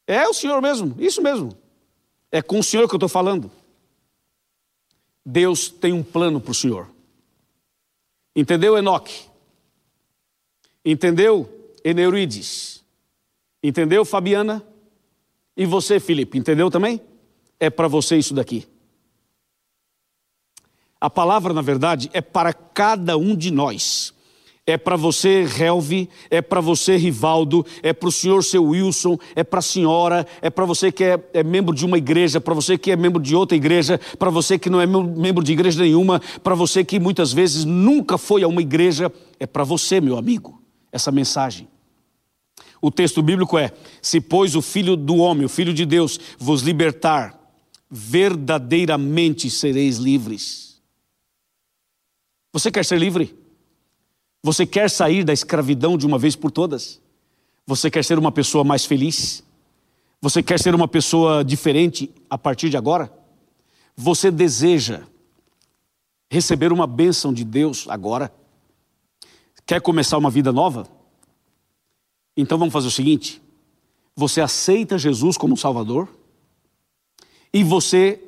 É 0.05 0.27
o 0.27 0.35
senhor 0.35 0.61
mesmo, 0.61 0.96
isso 0.99 1.22
mesmo. 1.22 1.57
É 2.33 2.42
com 2.42 2.59
o 2.59 2.62
senhor 2.62 2.88
que 2.88 2.94
eu 2.94 2.99
estou 2.99 3.09
falando. 3.09 3.53
Deus 5.25 5.68
tem 5.68 5.92
um 5.92 6.03
plano 6.03 6.40
para 6.40 6.51
o 6.51 6.55
senhor. 6.55 6.90
Entendeu, 8.35 8.77
Enoque? 8.77 9.27
Entendeu, 10.85 11.49
Eneurides? 11.85 12.83
Entendeu, 13.62 14.05
Fabiana? 14.05 14.61
E 15.57 15.64
você, 15.64 16.01
Felipe, 16.01 16.37
entendeu 16.37 16.68
também? 16.68 17.01
É 17.59 17.71
para 17.71 17.88
você 17.88 18.16
isso 18.16 18.35
daqui. 18.35 18.66
A 21.01 21.11
palavra, 21.11 21.53
na 21.53 21.62
verdade, 21.62 22.11
é 22.12 22.21
para 22.21 22.53
cada 22.53 23.16
um 23.16 23.37
de 23.37 23.51
nós. 23.51 24.14
É 24.69 24.77
para 24.77 24.97
você, 24.97 25.47
Helvi, 25.61 26.09
é 26.29 26.42
para 26.42 26.61
você, 26.61 26.97
Rivaldo, 26.97 27.64
é 27.85 27.92
para 27.92 28.09
o 28.09 28.12
senhor, 28.12 28.42
seu 28.42 28.64
Wilson, 28.64 29.16
é 29.37 29.45
para 29.45 29.61
a 29.61 29.62
senhora, 29.62 30.27
é 30.42 30.51
para 30.51 30.64
você 30.64 30.90
que 30.90 31.05
é, 31.05 31.25
é, 31.33 31.45
membro 31.45 31.73
de 31.73 31.87
uma 31.87 31.97
igreja, 31.97 32.40
para 32.40 32.53
você 32.53 32.77
que 32.77 32.90
é 32.90 32.97
membro 32.97 33.23
de 33.23 33.37
outra 33.37 33.57
igreja, 33.57 34.01
para 34.19 34.29
você 34.29 34.59
que 34.59 34.69
não 34.69 34.81
é 34.81 34.87
membro 34.87 35.45
de 35.45 35.53
igreja 35.53 35.81
nenhuma, 35.81 36.21
para 36.42 36.57
você 36.57 36.83
que 36.85 36.99
muitas 36.99 37.33
vezes 37.33 37.64
nunca 37.64 38.19
foi 38.19 38.42
a 38.42 38.49
uma 38.49 38.61
igreja, 38.61 39.12
é 39.38 39.47
para 39.47 39.62
você, 39.62 40.01
meu 40.01 40.19
amigo, 40.19 40.61
essa 40.90 41.12
mensagem. 41.12 41.69
O 42.81 42.90
texto 42.90 43.23
bíblico 43.23 43.57
é: 43.57 43.71
Se, 44.03 44.21
pois, 44.21 44.57
o 44.57 44.62
Filho 44.62 44.97
do 44.97 45.16
Homem, 45.16 45.45
o 45.45 45.49
Filho 45.49 45.73
de 45.73 45.87
Deus, 45.87 46.19
vos 46.38 46.62
libertar, 46.62 47.36
verdadeiramente 47.90 49.49
sereis 49.49 49.96
livres. 49.96 50.81
Você 52.53 52.70
quer 52.70 52.85
ser 52.85 52.99
livre? 52.99 53.37
Você 54.42 54.64
quer 54.66 54.90
sair 54.90 55.25
da 55.25 55.33
escravidão 55.33 55.99
de 55.99 56.07
uma 56.07 56.18
vez 56.18 56.37
por 56.37 56.51
todas? 56.51 57.01
Você 57.66 57.90
quer 57.90 58.05
ser 58.05 58.18
uma 58.18 58.33
pessoa 58.33 58.64
mais 58.64 58.85
feliz? 58.85 59.42
Você 60.20 60.42
quer 60.42 60.59
ser 60.59 60.75
uma 60.75 60.88
pessoa 60.88 61.44
diferente 61.44 62.11
a 62.31 62.38
partir 62.38 62.70
de 62.70 62.77
agora? 62.77 63.12
Você 63.96 64.31
deseja 64.31 65.03
receber 66.31 66.72
uma 66.72 66.87
bênção 66.87 67.33
de 67.33 67.44
Deus 67.44 67.87
agora? 67.88 68.33
Quer 69.66 69.81
começar 69.81 70.16
uma 70.16 70.31
vida 70.31 70.53
nova? 70.53 70.88
Então 72.37 72.57
vamos 72.57 72.72
fazer 72.72 72.87
o 72.87 72.90
seguinte: 72.90 73.42
você 74.14 74.40
aceita 74.40 74.96
Jesus 74.96 75.37
como 75.37 75.57
Salvador? 75.57 76.09
E 77.57 77.64
você 77.64 78.21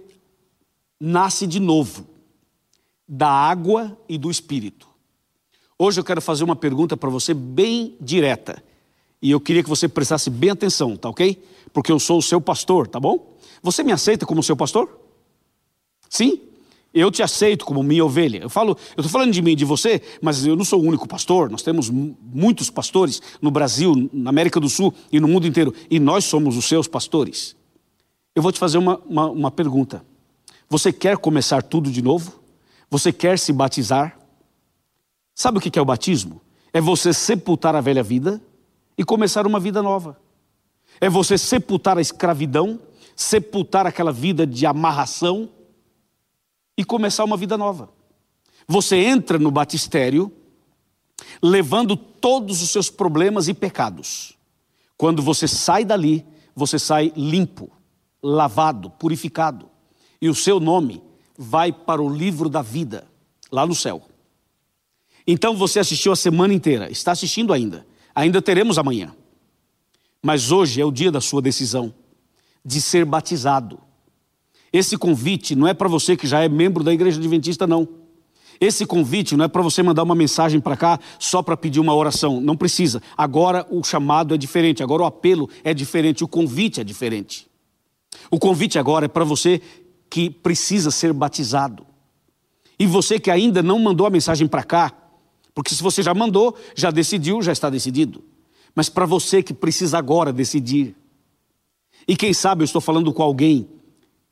nasce 0.98 1.46
de 1.46 1.60
novo 1.60 2.06
da 3.06 3.28
água 3.28 3.94
e 4.08 4.16
do 4.16 4.30
espírito. 4.30 4.88
Hoje 5.78 6.00
eu 6.00 6.04
quero 6.04 6.22
fazer 6.22 6.44
uma 6.44 6.56
pergunta 6.56 6.96
para 6.96 7.10
você 7.10 7.34
bem 7.34 7.94
direta. 8.00 8.64
E 9.20 9.30
eu 9.30 9.38
queria 9.38 9.62
que 9.62 9.68
você 9.68 9.86
prestasse 9.86 10.30
bem 10.30 10.48
atenção, 10.48 10.96
tá 10.96 11.10
ok? 11.10 11.44
Porque 11.74 11.92
eu 11.92 11.98
sou 11.98 12.16
o 12.16 12.22
seu 12.22 12.40
pastor, 12.40 12.88
tá 12.88 12.98
bom? 12.98 13.36
Você 13.62 13.82
me 13.82 13.92
aceita 13.92 14.24
como 14.24 14.42
seu 14.42 14.56
pastor? 14.56 14.98
Sim? 16.08 16.40
Eu 16.94 17.10
te 17.10 17.22
aceito 17.22 17.66
como 17.66 17.82
minha 17.82 18.06
ovelha. 18.06 18.38
Eu 18.38 18.48
falo, 18.48 18.78
eu 18.96 19.02
estou 19.02 19.10
falando 19.10 19.30
de 19.30 19.42
mim 19.42 19.54
de 19.54 19.66
você, 19.66 20.00
mas 20.22 20.46
eu 20.46 20.56
não 20.56 20.64
sou 20.64 20.80
o 20.80 20.86
único 20.86 21.06
pastor. 21.06 21.50
Nós 21.50 21.60
temos 21.60 21.90
muitos 21.90 22.70
pastores 22.70 23.20
no 23.42 23.50
Brasil, 23.50 24.08
na 24.10 24.30
América 24.30 24.58
do 24.58 24.70
Sul 24.70 24.94
e 25.12 25.20
no 25.20 25.28
mundo 25.28 25.46
inteiro. 25.46 25.74
E 25.90 26.00
nós 26.00 26.24
somos 26.24 26.56
os 26.56 26.64
seus 26.64 26.88
pastores. 26.88 27.57
Eu 28.38 28.42
vou 28.42 28.52
te 28.52 28.60
fazer 28.60 28.78
uma, 28.78 29.00
uma, 29.00 29.26
uma 29.26 29.50
pergunta. 29.50 30.04
Você 30.70 30.92
quer 30.92 31.16
começar 31.16 31.60
tudo 31.60 31.90
de 31.90 32.00
novo? 32.00 32.40
Você 32.88 33.12
quer 33.12 33.36
se 33.36 33.52
batizar? 33.52 34.16
Sabe 35.34 35.58
o 35.58 35.60
que 35.60 35.76
é 35.76 35.82
o 35.82 35.84
batismo? 35.84 36.40
É 36.72 36.80
você 36.80 37.12
sepultar 37.12 37.74
a 37.74 37.80
velha 37.80 38.00
vida 38.00 38.40
e 38.96 39.02
começar 39.02 39.44
uma 39.44 39.58
vida 39.58 39.82
nova. 39.82 40.20
É 41.00 41.10
você 41.10 41.36
sepultar 41.36 41.98
a 41.98 42.00
escravidão, 42.00 42.78
sepultar 43.16 43.88
aquela 43.88 44.12
vida 44.12 44.46
de 44.46 44.64
amarração 44.66 45.48
e 46.76 46.84
começar 46.84 47.24
uma 47.24 47.36
vida 47.36 47.58
nova. 47.58 47.90
Você 48.68 48.98
entra 48.98 49.36
no 49.36 49.50
batistério 49.50 50.30
levando 51.42 51.96
todos 51.96 52.62
os 52.62 52.70
seus 52.70 52.88
problemas 52.88 53.48
e 53.48 53.52
pecados. 53.52 54.38
Quando 54.96 55.22
você 55.22 55.48
sai 55.48 55.84
dali, 55.84 56.24
você 56.54 56.78
sai 56.78 57.12
limpo, 57.16 57.72
lavado, 58.22 58.90
purificado. 58.90 59.68
E 60.20 60.28
o 60.28 60.34
seu 60.34 60.58
nome 60.58 61.02
vai 61.36 61.72
para 61.72 62.02
o 62.02 62.12
livro 62.12 62.48
da 62.48 62.62
vida, 62.62 63.06
lá 63.50 63.66
no 63.66 63.74
céu. 63.74 64.02
Então 65.26 65.56
você 65.56 65.78
assistiu 65.78 66.10
a 66.10 66.16
semana 66.16 66.54
inteira, 66.54 66.90
está 66.90 67.12
assistindo 67.12 67.52
ainda. 67.52 67.86
Ainda 68.14 68.42
teremos 68.42 68.78
amanhã. 68.78 69.14
Mas 70.22 70.50
hoje 70.50 70.80
é 70.80 70.84
o 70.84 70.90
dia 70.90 71.12
da 71.12 71.20
sua 71.20 71.40
decisão 71.40 71.94
de 72.64 72.80
ser 72.80 73.04
batizado. 73.04 73.78
Esse 74.72 74.98
convite 74.98 75.54
não 75.54 75.68
é 75.68 75.72
para 75.72 75.88
você 75.88 76.16
que 76.16 76.26
já 76.26 76.42
é 76.42 76.48
membro 76.48 76.82
da 76.82 76.92
igreja 76.92 77.18
adventista, 77.18 77.66
não. 77.66 77.88
Esse 78.60 78.84
convite 78.84 79.36
não 79.36 79.44
é 79.44 79.48
para 79.48 79.62
você 79.62 79.82
mandar 79.82 80.02
uma 80.02 80.14
mensagem 80.14 80.60
para 80.60 80.76
cá 80.76 80.98
só 81.18 81.42
para 81.42 81.56
pedir 81.56 81.78
uma 81.78 81.94
oração. 81.94 82.40
Não 82.40 82.56
precisa. 82.56 83.00
Agora 83.16 83.66
o 83.70 83.82
chamado 83.84 84.34
é 84.34 84.38
diferente, 84.38 84.82
agora 84.82 85.02
o 85.02 85.06
apelo 85.06 85.48
é 85.62 85.72
diferente, 85.72 86.24
o 86.24 86.28
convite 86.28 86.80
é 86.80 86.84
diferente. 86.84 87.47
O 88.30 88.38
convite 88.38 88.78
agora 88.78 89.06
é 89.06 89.08
para 89.08 89.24
você 89.24 89.60
que 90.10 90.30
precisa 90.30 90.90
ser 90.90 91.12
batizado. 91.12 91.86
E 92.78 92.86
você 92.86 93.18
que 93.18 93.30
ainda 93.30 93.62
não 93.62 93.78
mandou 93.78 94.06
a 94.06 94.10
mensagem 94.10 94.46
para 94.46 94.62
cá, 94.62 94.92
porque 95.54 95.74
se 95.74 95.82
você 95.82 96.02
já 96.02 96.14
mandou, 96.14 96.56
já 96.74 96.90
decidiu, 96.90 97.42
já 97.42 97.52
está 97.52 97.68
decidido. 97.68 98.22
Mas 98.74 98.88
para 98.88 99.04
você 99.06 99.42
que 99.42 99.52
precisa 99.52 99.98
agora 99.98 100.32
decidir. 100.32 100.94
E 102.06 102.16
quem 102.16 102.32
sabe 102.32 102.62
eu 102.62 102.64
estou 102.64 102.80
falando 102.80 103.12
com 103.12 103.22
alguém 103.22 103.68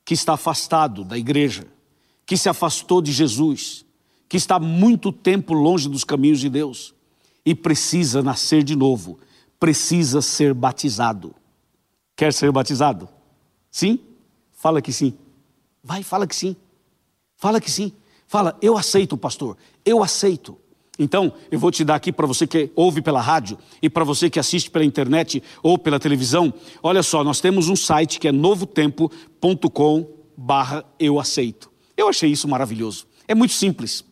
que 0.05 0.15
está 0.15 0.35
afastado 0.35 1.05
da 1.05 1.19
igreja, 1.19 1.67
que 2.25 2.37
se 2.37 2.49
afastou 2.49 3.03
de 3.03 3.11
Jesus, 3.11 3.85
que 4.29 4.37
está 4.37 4.59
muito 4.61 5.11
tempo 5.11 5.53
longe 5.53 5.89
dos 5.89 6.05
caminhos 6.05 6.39
de 6.39 6.49
Deus 6.49 6.95
e 7.45 7.55
precisa 7.55 8.23
nascer 8.23 8.63
de 8.63 8.77
novo, 8.77 9.19
precisa 9.59 10.23
ser 10.23 10.55
batizado. 10.55 11.35
Quer 12.17 12.33
ser 12.33 12.51
batizado? 12.53 13.09
Sim? 13.77 13.99
Fala 14.55 14.81
que 14.81 14.91
sim. 14.91 15.13
Vai, 15.85 16.03
fala 16.03 16.27
que 16.27 16.35
sim. 16.35 16.57
Fala 17.37 17.61
que 17.61 17.71
sim. 17.71 17.93
Fala, 18.27 18.57
eu 18.63 18.75
aceito, 18.75 19.19
pastor. 19.19 19.55
Eu 19.85 20.03
aceito. 20.03 20.57
Então, 20.99 21.31
eu 21.51 21.59
vou 21.59 21.71
te 21.71 21.85
dar 21.85 21.97
aqui 21.97 22.11
para 22.11 22.27
você 22.27 22.47
que 22.47 22.71
ouve 22.75 23.03
pela 23.03 23.21
rádio 23.21 23.59
e 23.83 23.91
para 23.91 24.03
você 24.03 24.31
que 24.31 24.41
assiste 24.41 24.71
pela 24.71 24.83
internet 24.83 25.43
ou 25.63 25.77
pela 25.77 26.01
televisão. 26.01 26.55
Olha 26.83 27.03
só, 27.03 27.23
nós 27.23 27.39
temos 27.39 27.69
um 27.69 27.77
site 27.77 28.19
que 28.19 28.27
é 28.27 28.33
novotempo.com 28.33 30.09
barra 30.35 30.83
eu 30.99 31.21
aceito. 31.21 31.71
Eu 31.95 32.09
achei 32.09 32.31
isso 32.31 32.49
maravilhoso. 32.49 33.07
É 33.29 33.35
muito 33.35 33.53
simples. 33.53 34.03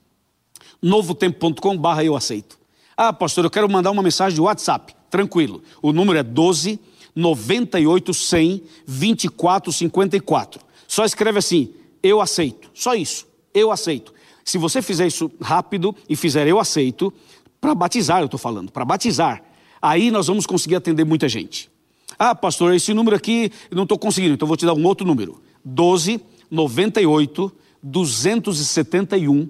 novotempo.com 0.82 1.78
barra 1.78 2.04
eu 2.04 2.14
aceito. 2.14 2.58
Ah, 2.94 3.14
pastor, 3.14 3.46
eu 3.46 3.50
quero 3.50 3.70
mandar 3.70 3.92
uma 3.92 4.02
mensagem 4.02 4.34
de 4.34 4.42
WhatsApp. 4.42 4.94
Tranquilo. 5.08 5.62
O 5.80 5.90
número 5.90 6.18
é 6.18 6.22
12 6.22 6.78
98 7.14 8.12
100 8.12 8.62
24 8.86 9.72
54. 9.72 10.60
Só 10.86 11.04
escreve 11.04 11.38
assim, 11.38 11.72
eu 12.02 12.20
aceito. 12.20 12.70
Só 12.74 12.94
isso. 12.94 13.26
Eu 13.52 13.70
aceito. 13.70 14.12
Se 14.44 14.58
você 14.58 14.82
fizer 14.82 15.06
isso 15.06 15.30
rápido 15.40 15.94
e 16.08 16.14
fizer 16.14 16.46
eu 16.46 16.58
aceito, 16.60 17.12
para 17.60 17.74
batizar, 17.74 18.20
eu 18.20 18.26
estou 18.26 18.38
falando, 18.38 18.70
para 18.70 18.84
batizar, 18.84 19.42
aí 19.80 20.10
nós 20.10 20.26
vamos 20.26 20.44
conseguir 20.44 20.76
atender 20.76 21.04
muita 21.04 21.28
gente. 21.28 21.70
Ah, 22.18 22.34
pastor, 22.34 22.74
esse 22.74 22.92
número 22.92 23.16
aqui 23.16 23.50
eu 23.70 23.76
não 23.76 23.84
estou 23.84 23.98
conseguindo, 23.98 24.34
então 24.34 24.46
vou 24.46 24.56
te 24.56 24.66
dar 24.66 24.74
um 24.74 24.84
outro 24.84 25.06
número: 25.06 25.40
12 25.64 26.20
98 26.50 27.52
271 27.82 29.48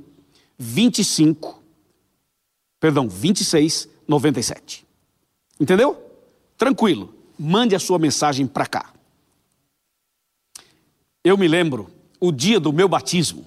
25, 0.58 1.62
perdão, 2.80 3.08
26 3.08 3.88
97. 4.06 4.86
Entendeu? 5.58 6.00
Tranquilo, 6.56 7.13
mande 7.44 7.76
a 7.76 7.78
sua 7.78 7.98
mensagem 7.98 8.46
para 8.46 8.66
cá. 8.66 8.92
Eu 11.22 11.36
me 11.36 11.46
lembro 11.46 11.90
o 12.18 12.32
dia 12.32 12.58
do 12.58 12.72
meu 12.72 12.88
batismo. 12.88 13.44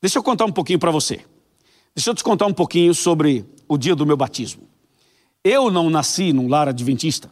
Deixa 0.00 0.18
eu 0.18 0.22
contar 0.22 0.44
um 0.44 0.52
pouquinho 0.52 0.78
para 0.78 0.92
você. 0.92 1.24
Deixa 1.94 2.10
eu 2.10 2.14
te 2.14 2.22
contar 2.22 2.46
um 2.46 2.54
pouquinho 2.54 2.94
sobre 2.94 3.44
o 3.66 3.76
dia 3.76 3.96
do 3.96 4.06
meu 4.06 4.16
batismo. 4.16 4.68
Eu 5.42 5.70
não 5.70 5.90
nasci 5.90 6.32
num 6.32 6.48
lar 6.48 6.68
adventista. 6.68 7.28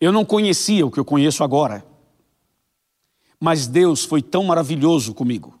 Eu 0.00 0.10
não 0.10 0.24
conhecia 0.24 0.86
o 0.86 0.90
que 0.90 0.98
eu 0.98 1.04
conheço 1.04 1.44
agora. 1.44 1.84
Mas 3.38 3.66
Deus 3.66 4.04
foi 4.04 4.22
tão 4.22 4.44
maravilhoso 4.44 5.12
comigo 5.12 5.58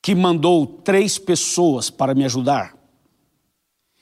que 0.00 0.14
mandou 0.14 0.66
três 0.66 1.18
pessoas 1.18 1.90
para 1.90 2.14
me 2.14 2.24
ajudar. 2.24 2.76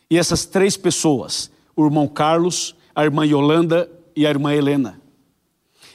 E 0.09 0.17
essas 0.17 0.47
três 0.47 0.77
pessoas, 0.77 1.51
o 1.77 1.85
irmão 1.85 2.09
Carlos, 2.09 2.75
a 3.01 3.05
irmã 3.05 3.25
Yolanda 3.25 3.91
e 4.15 4.27
a 4.27 4.31
irmã 4.31 4.53
Helena. 4.53 5.01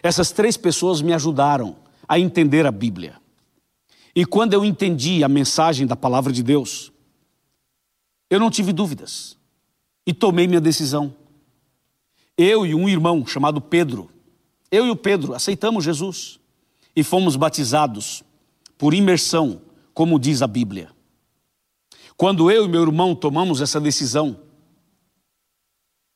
Essas 0.01 0.31
três 0.31 0.57
pessoas 0.57 1.03
me 1.03 1.13
ajudaram 1.13 1.75
a 2.07 2.19
entender 2.19 2.65
a 2.65 2.71
Bíblia. 2.71 3.21
E 4.15 4.25
quando 4.25 4.53
eu 4.53 4.65
entendi 4.65 5.23
a 5.23 5.29
mensagem 5.29 5.85
da 5.85 5.95
palavra 5.95 6.33
de 6.33 6.41
Deus, 6.41 6.91
eu 8.27 8.39
não 8.39 8.49
tive 8.49 8.73
dúvidas 8.73 9.37
e 10.05 10.13
tomei 10.13 10.47
minha 10.47 10.59
decisão. 10.59 11.13
Eu 12.35 12.65
e 12.65 12.73
um 12.73 12.89
irmão 12.89 13.25
chamado 13.25 13.61
Pedro, 13.61 14.09
eu 14.71 14.87
e 14.87 14.89
o 14.89 14.95
Pedro 14.95 15.35
aceitamos 15.35 15.83
Jesus 15.83 16.39
e 16.95 17.03
fomos 17.03 17.35
batizados 17.35 18.23
por 18.79 18.95
imersão, 18.95 19.61
como 19.93 20.19
diz 20.19 20.41
a 20.41 20.47
Bíblia. 20.47 20.89
Quando 22.17 22.49
eu 22.49 22.65
e 22.65 22.67
meu 22.67 22.81
irmão 22.81 23.13
tomamos 23.13 23.61
essa 23.61 23.79
decisão, 23.79 24.39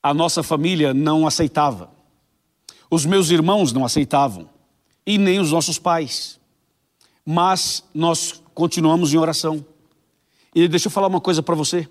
a 0.02 0.14
nossa 0.14 0.42
família 0.42 0.94
não 0.94 1.28
aceitava, 1.28 1.92
os 2.90 3.06
meus 3.06 3.30
irmãos 3.30 3.72
não 3.72 3.86
aceitavam 3.86 4.50
e 5.06 5.18
nem 5.18 5.40
os 5.40 5.52
nossos 5.52 5.78
pais 5.78 6.40
mas 7.32 7.84
nós 7.94 8.42
continuamos 8.56 9.14
em 9.14 9.18
oração. 9.18 9.64
E 10.54 10.68
deixa 10.68 10.88
eu 10.88 10.92
falar 10.92 11.06
uma 11.06 11.22
coisa 11.22 11.44
para 11.44 11.54
você. 11.54 11.88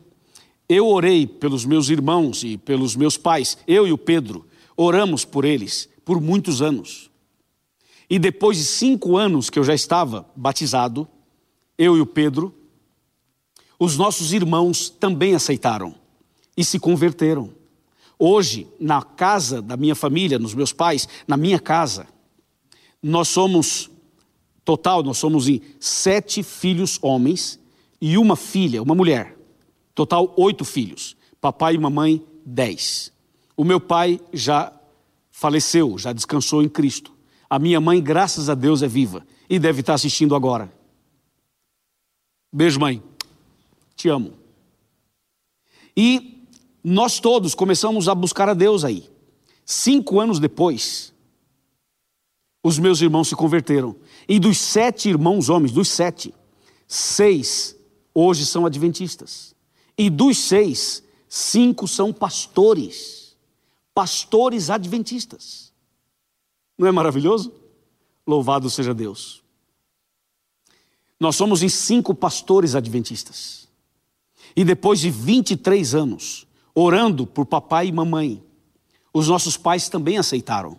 Eu 0.69 0.89
orei 0.89 1.29
pelos 1.29 1.65
meus 1.65 1.91
irmãos 1.91 2.43
e 2.43 2.59
pelos 2.59 2.97
meus 2.97 3.17
pais, 3.17 3.57
eu 3.65 3.87
e 3.87 3.93
o 3.93 3.97
Pedro, 3.97 4.45
oramos 4.77 5.25
por 5.25 5.45
eles 5.45 5.89
por 6.05 6.21
muitos 6.21 6.61
anos. 6.61 7.09
E 8.11 8.19
depois 8.19 8.57
de 8.59 8.65
cinco 8.65 9.17
anos 9.17 9.49
que 9.49 9.61
eu 9.61 9.63
já 9.63 9.75
estava 9.75 10.29
batizado, 10.35 11.07
eu 11.79 11.97
e 11.97 12.01
o 12.01 12.07
Pedro, 12.07 12.53
os 13.79 13.97
nossos 13.97 14.33
irmãos 14.33 14.91
também 14.91 15.37
aceitaram 15.37 15.95
e 16.57 16.65
se 16.65 16.81
converteram. 16.81 17.53
Hoje, 18.19 18.67
na 18.81 19.03
casa 19.03 19.63
da 19.63 19.77
minha 19.77 19.95
família, 19.95 20.39
nos 20.39 20.55
meus 20.55 20.73
pais, 20.73 21.09
na 21.27 21.37
minha 21.37 21.61
casa, 21.61 22.07
nós 23.03 23.29
somos 23.29 23.91
Total, 24.69 25.03
nós 25.03 25.17
somos 25.17 25.49
em 25.49 25.63
sete 25.81 26.43
filhos 26.43 26.99
homens 27.01 27.59
e 27.99 28.19
uma 28.19 28.37
filha, 28.37 28.83
uma 28.83 28.95
mulher. 28.95 29.35
Total, 29.95 30.31
oito 30.37 30.63
filhos. 30.63 31.17
Papai 31.41 31.77
e 31.77 31.79
mamãe, 31.79 32.23
dez. 32.45 33.11
O 33.57 33.65
meu 33.65 33.81
pai 33.81 34.21
já 34.31 34.71
faleceu, 35.31 35.97
já 35.97 36.13
descansou 36.13 36.63
em 36.63 36.69
Cristo. 36.69 37.11
A 37.49 37.59
minha 37.59 37.81
mãe, 37.81 37.99
graças 37.99 38.51
a 38.51 38.55
Deus, 38.55 38.83
é 38.83 38.87
viva 38.87 39.27
e 39.49 39.59
deve 39.59 39.81
estar 39.81 39.95
assistindo 39.95 40.35
agora. 40.35 40.71
Beijo, 42.53 42.79
mãe. 42.79 43.03
Te 43.97 44.11
amo. 44.11 44.35
E 45.97 46.38
nós 46.89 47.21
todos 47.21 47.55
começamos 47.55 48.09
a 48.09 48.15
buscar 48.15 48.49
a 48.49 48.55
Deus 48.55 48.85
aí. 48.85 49.09
Cinco 49.65 50.19
anos 50.19 50.39
depois, 50.39 51.13
os 52.63 52.79
meus 52.79 53.01
irmãos 53.03 53.29
se 53.29 53.37
converteram. 53.37 53.95
E 54.27 54.41
dos 54.41 54.59
sete 54.59 55.09
irmãos 55.09 55.49
homens, 55.49 55.73
dos 55.73 55.89
sete, 55.89 56.35
seis 56.87 57.77
hoje 58.15 58.47
são 58.47 58.65
adventistas. 58.65 59.55
E 59.97 60.09
dos 60.09 60.39
seis, 60.39 61.03
cinco 61.29 61.87
são 61.87 62.13
pastores. 62.13 63.37
Pastores 63.95 64.71
adventistas. 64.71 65.73
Não 66.79 66.89
é 66.89 66.93
maravilhoso? 66.93 67.53
Louvado 68.27 68.71
seja 68.71 68.95
Deus. 68.95 69.43
Nós 71.21 71.37
somos 71.37 71.63
em 71.63 71.69
cinco 71.69 72.15
pastores 72.15 72.75
adventistas. 72.75 73.69
E 74.57 74.65
depois 74.65 75.01
de 75.01 75.11
23 75.11 75.95
anos, 75.95 76.48
orando 76.81 77.27
por 77.27 77.45
papai 77.45 77.89
e 77.89 77.93
mamãe, 77.93 78.43
os 79.13 79.29
nossos 79.29 79.57
pais 79.57 79.89
também 79.89 80.17
aceitaram. 80.17 80.79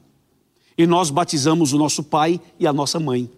E 0.77 0.87
nós 0.87 1.09
batizamos 1.09 1.73
o 1.73 1.77
nosso 1.77 2.03
pai 2.03 2.39
e 2.57 2.65
a 2.65 2.71
nossa 2.71 2.99
mãe. 2.99 3.29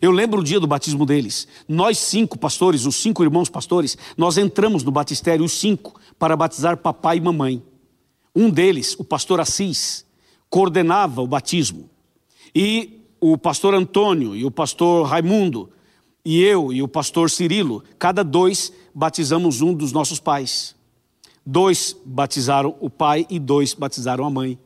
Eu 0.00 0.12
lembro 0.12 0.40
o 0.40 0.44
dia 0.44 0.60
do 0.60 0.66
batismo 0.66 1.04
deles. 1.04 1.48
Nós 1.68 1.98
cinco 1.98 2.38
pastores, 2.38 2.86
os 2.86 2.94
cinco 2.94 3.24
irmãos 3.24 3.48
pastores, 3.48 3.98
nós 4.16 4.38
entramos 4.38 4.84
no 4.84 4.92
batistério, 4.92 5.44
os 5.44 5.52
cinco, 5.52 5.98
para 6.16 6.36
batizar 6.36 6.76
papai 6.76 7.16
e 7.16 7.20
mamãe. 7.20 7.60
Um 8.34 8.48
deles, 8.48 8.94
o 8.96 9.02
pastor 9.02 9.40
Assis, 9.40 10.06
coordenava 10.48 11.20
o 11.20 11.26
batismo. 11.26 11.90
E 12.54 13.02
o 13.20 13.36
pastor 13.36 13.74
Antônio 13.74 14.36
e 14.36 14.44
o 14.44 14.52
pastor 14.52 15.04
Raimundo, 15.04 15.70
e 16.24 16.40
eu 16.42 16.72
e 16.72 16.80
o 16.80 16.86
pastor 16.86 17.28
Cirilo, 17.28 17.82
cada 17.98 18.22
dois 18.22 18.72
batizamos 18.94 19.60
um 19.62 19.74
dos 19.74 19.90
nossos 19.90 20.20
pais. 20.20 20.77
Dois 21.50 21.96
batizaram 22.04 22.76
o 22.78 22.90
pai 22.90 23.26
e 23.30 23.38
dois 23.38 23.72
batizaram 23.72 24.26
a 24.26 24.28
mãe. 24.28 24.58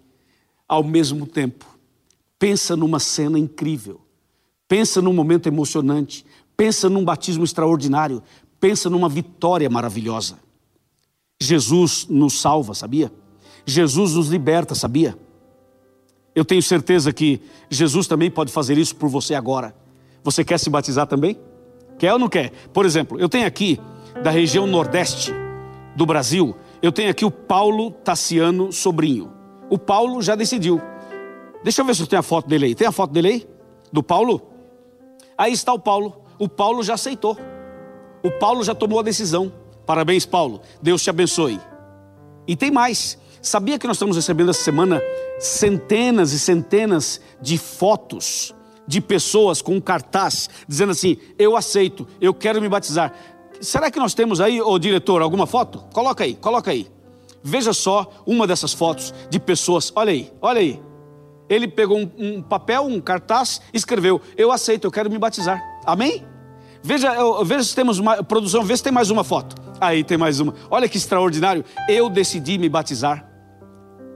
Ao 0.66 0.83
mesmo 0.83 1.29
tempo. 1.29 1.64
Pensa 2.40 2.75
numa 2.75 2.99
cena 2.99 3.38
incrível. 3.38 4.01
Pensa 4.66 5.01
num 5.01 5.12
momento 5.12 5.47
emocionante. 5.47 6.27
Pensa 6.57 6.90
num 6.90 7.05
batismo 7.05 7.45
extraordinário. 7.45 8.21
Pensa 8.59 8.90
numa 8.90 9.09
vitória 9.09 9.71
maravilhosa. 9.71 10.40
Jesus 11.40 12.09
nos 12.11 12.40
salva, 12.40 12.75
sabia? 12.75 13.12
Jesus 13.64 14.14
nos 14.14 14.27
liberta, 14.27 14.75
sabia? 14.75 15.16
Eu 16.35 16.45
tenho 16.45 16.64
certeza 16.64 17.12
que 17.12 17.40
Jesus 17.71 18.09
também 18.09 18.29
pode 18.29 18.51
fazer 18.51 18.77
isso 18.77 18.97
por 18.97 19.09
você 19.09 19.37
agora. 19.37 19.73
Você 20.25 20.42
quer 20.42 20.59
se 20.59 20.68
batizar 20.68 21.07
também? 21.07 21.38
Quer 21.97 22.12
ou 22.12 22.18
não 22.18 22.29
quer? 22.29 22.51
Por 22.73 22.85
exemplo, 22.85 23.21
eu 23.21 23.29
tenho 23.29 23.47
aqui 23.47 23.79
da 24.21 24.33
região 24.33 24.66
nordeste 24.66 25.33
do 25.95 26.05
Brasil, 26.07 26.57
eu 26.83 26.90
tenho 26.90 27.11
aqui 27.11 27.25
o 27.25 27.31
Paulo 27.31 27.92
Tassiano 27.92 28.73
Sobrinho. 28.73 29.33
O 29.71 29.79
Paulo 29.79 30.21
já 30.21 30.35
decidiu. 30.35 30.81
Deixa 31.62 31.81
eu 31.81 31.85
ver 31.85 31.95
se 31.95 32.03
eu 32.03 32.07
tenho 32.07 32.21
a 32.21 32.25
foto 32.25 32.49
dele 32.49 32.66
aí. 32.66 32.75
Tem 32.75 32.87
a 32.87 32.92
foto 32.92 33.12
dele 33.12 33.29
aí? 33.29 33.49
Do 33.92 34.03
Paulo? 34.03 34.42
Aí 35.38 35.53
está 35.53 35.73
o 35.73 35.79
Paulo. 35.79 36.23
O 36.38 36.49
Paulo 36.49 36.83
já 36.83 36.95
aceitou. 36.95 37.38
O 38.23 38.31
Paulo 38.33 38.64
já 38.64 38.75
tomou 38.75 38.99
a 38.99 39.03
decisão. 39.03 39.53
Parabéns, 39.87 40.27
Paulo. 40.27 40.61
Deus 40.83 41.03
te 41.03 41.11
abençoe. 41.11 41.61
E 42.47 42.57
tem 42.57 42.71
mais. 42.71 43.16
Sabia 43.40 43.79
que 43.79 43.87
nós 43.87 43.97
estamos 43.97 44.16
recebendo 44.16 44.51
essa 44.51 44.62
semana 44.62 45.01
centenas 45.38 46.33
e 46.33 46.38
centenas 46.38 47.21
de 47.40 47.59
fotos 47.59 48.55
de 48.87 49.01
pessoas 49.01 49.62
com 49.62 49.81
cartaz 49.81 50.51
dizendo 50.66 50.92
assim: 50.92 51.16
Eu 51.38 51.57
aceito, 51.57 52.07
eu 52.21 52.35
quero 52.35 52.61
me 52.61 52.68
batizar. 52.68 53.12
Será 53.62 53.92
que 53.92 53.98
nós 53.98 54.12
temos 54.12 54.40
aí, 54.40 54.61
ô 54.61 54.77
diretor, 54.77 55.22
alguma 55.22 55.46
foto? 55.46 55.85
Coloca 55.92 56.25
aí, 56.25 56.35
coloca 56.35 56.72
aí. 56.72 56.88
Veja 57.44 57.72
só 57.72 58.11
uma 58.27 58.44
dessas 58.44 58.72
fotos 58.72 59.14
de 59.31 59.38
pessoas. 59.38 59.92
Olha 59.94 60.11
aí, 60.11 60.33
olha 60.42 60.61
aí. 60.61 60.83
Ele 61.48 61.68
pegou 61.68 61.96
um, 61.96 62.11
um 62.18 62.42
papel, 62.42 62.83
um 62.83 63.01
cartaz, 63.01 63.61
escreveu: 63.72 64.20
Eu 64.37 64.51
aceito, 64.51 64.85
eu 64.85 64.90
quero 64.90 65.09
me 65.09 65.16
batizar. 65.16 65.62
Amém? 65.87 66.25
Veja, 66.83 67.14
veja 67.44 67.62
se 67.62 67.75
temos 67.75 68.01
uma 68.01 68.25
produção, 68.25 68.64
vê 68.64 68.77
se 68.77 68.83
tem 68.83 68.92
mais 68.92 69.11
uma 69.11 69.22
foto. 69.22 69.55
Aí 69.81 70.03
tem 70.03 70.18
mais 70.18 70.40
uma. 70.40 70.55
Olha 70.68 70.88
que 70.88 70.96
extraordinário. 70.96 71.64
Eu 71.88 72.11
decidi 72.11 72.59
me 72.59 72.68
batizar. 72.68 73.29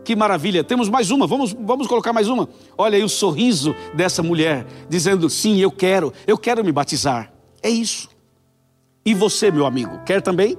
Que 0.04 0.16
maravilha. 0.16 0.64
Temos 0.64 0.88
mais 0.88 1.12
uma, 1.12 1.24
vamos, 1.24 1.52
vamos 1.52 1.86
colocar 1.86 2.12
mais 2.12 2.28
uma. 2.28 2.48
Olha 2.76 2.96
aí 2.96 3.04
o 3.04 3.08
sorriso 3.08 3.76
dessa 3.94 4.24
mulher, 4.24 4.66
dizendo: 4.88 5.30
Sim, 5.30 5.58
eu 5.58 5.70
quero, 5.70 6.12
eu 6.26 6.36
quero 6.36 6.64
me 6.64 6.72
batizar. 6.72 7.32
É 7.62 7.70
isso. 7.70 8.15
E 9.06 9.14
você, 9.14 9.52
meu 9.52 9.64
amigo, 9.64 10.00
quer 10.04 10.20
também? 10.20 10.58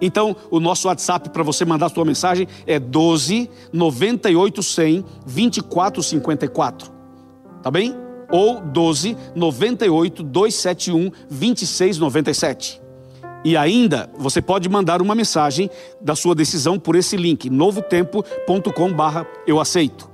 Então, 0.00 0.34
o 0.50 0.58
nosso 0.58 0.88
WhatsApp 0.88 1.28
para 1.28 1.42
você 1.42 1.66
mandar 1.66 1.90
sua 1.90 2.04
mensagem 2.04 2.48
é 2.66 2.78
12 2.78 3.50
98 3.70 4.62
100 4.62 5.04
24 5.26 6.02
54. 6.02 6.90
Tá 7.62 7.70
bem? 7.70 7.94
Ou 8.30 8.60
12 8.60 9.14
98 9.34 10.22
271 10.22 11.10
26 11.28 11.98
97. 11.98 12.80
E 13.44 13.56
ainda, 13.56 14.10
você 14.16 14.40
pode 14.40 14.68
mandar 14.68 15.02
uma 15.02 15.14
mensagem 15.14 15.68
da 16.00 16.16
sua 16.16 16.34
decisão 16.34 16.78
por 16.78 16.96
esse 16.96 17.16
link, 17.16 17.50
novotempo.com/barra 17.50 19.26
eu 19.46 19.60
aceito. 19.60 20.07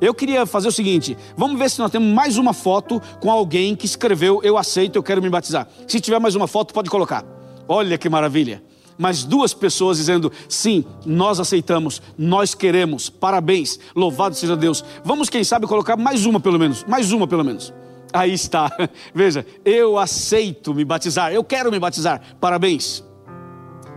Eu 0.00 0.14
queria 0.14 0.46
fazer 0.46 0.68
o 0.68 0.72
seguinte: 0.72 1.16
vamos 1.36 1.58
ver 1.58 1.70
se 1.70 1.78
nós 1.78 1.90
temos 1.90 2.12
mais 2.12 2.36
uma 2.36 2.52
foto 2.52 3.00
com 3.20 3.30
alguém 3.30 3.74
que 3.74 3.86
escreveu 3.86 4.40
eu 4.42 4.56
aceito, 4.56 4.96
eu 4.96 5.02
quero 5.02 5.22
me 5.22 5.28
batizar. 5.28 5.68
Se 5.86 6.00
tiver 6.00 6.18
mais 6.18 6.34
uma 6.34 6.46
foto, 6.46 6.72
pode 6.72 6.90
colocar. 6.90 7.24
Olha 7.66 7.98
que 7.98 8.08
maravilha. 8.08 8.62
Mais 8.96 9.22
duas 9.22 9.54
pessoas 9.54 9.96
dizendo 9.96 10.32
sim, 10.48 10.84
nós 11.06 11.38
aceitamos, 11.38 12.02
nós 12.16 12.52
queremos, 12.52 13.08
parabéns, 13.08 13.78
louvado 13.94 14.34
seja 14.34 14.56
Deus. 14.56 14.84
Vamos, 15.04 15.30
quem 15.30 15.44
sabe, 15.44 15.66
colocar 15.66 15.96
mais 15.96 16.26
uma 16.26 16.40
pelo 16.40 16.58
menos, 16.58 16.84
mais 16.84 17.12
uma 17.12 17.26
pelo 17.26 17.44
menos. 17.44 17.72
Aí 18.12 18.32
está. 18.32 18.70
Veja, 19.14 19.46
eu 19.64 19.98
aceito 19.98 20.74
me 20.74 20.84
batizar, 20.84 21.32
eu 21.32 21.44
quero 21.44 21.70
me 21.70 21.78
batizar. 21.78 22.20
Parabéns. 22.40 23.04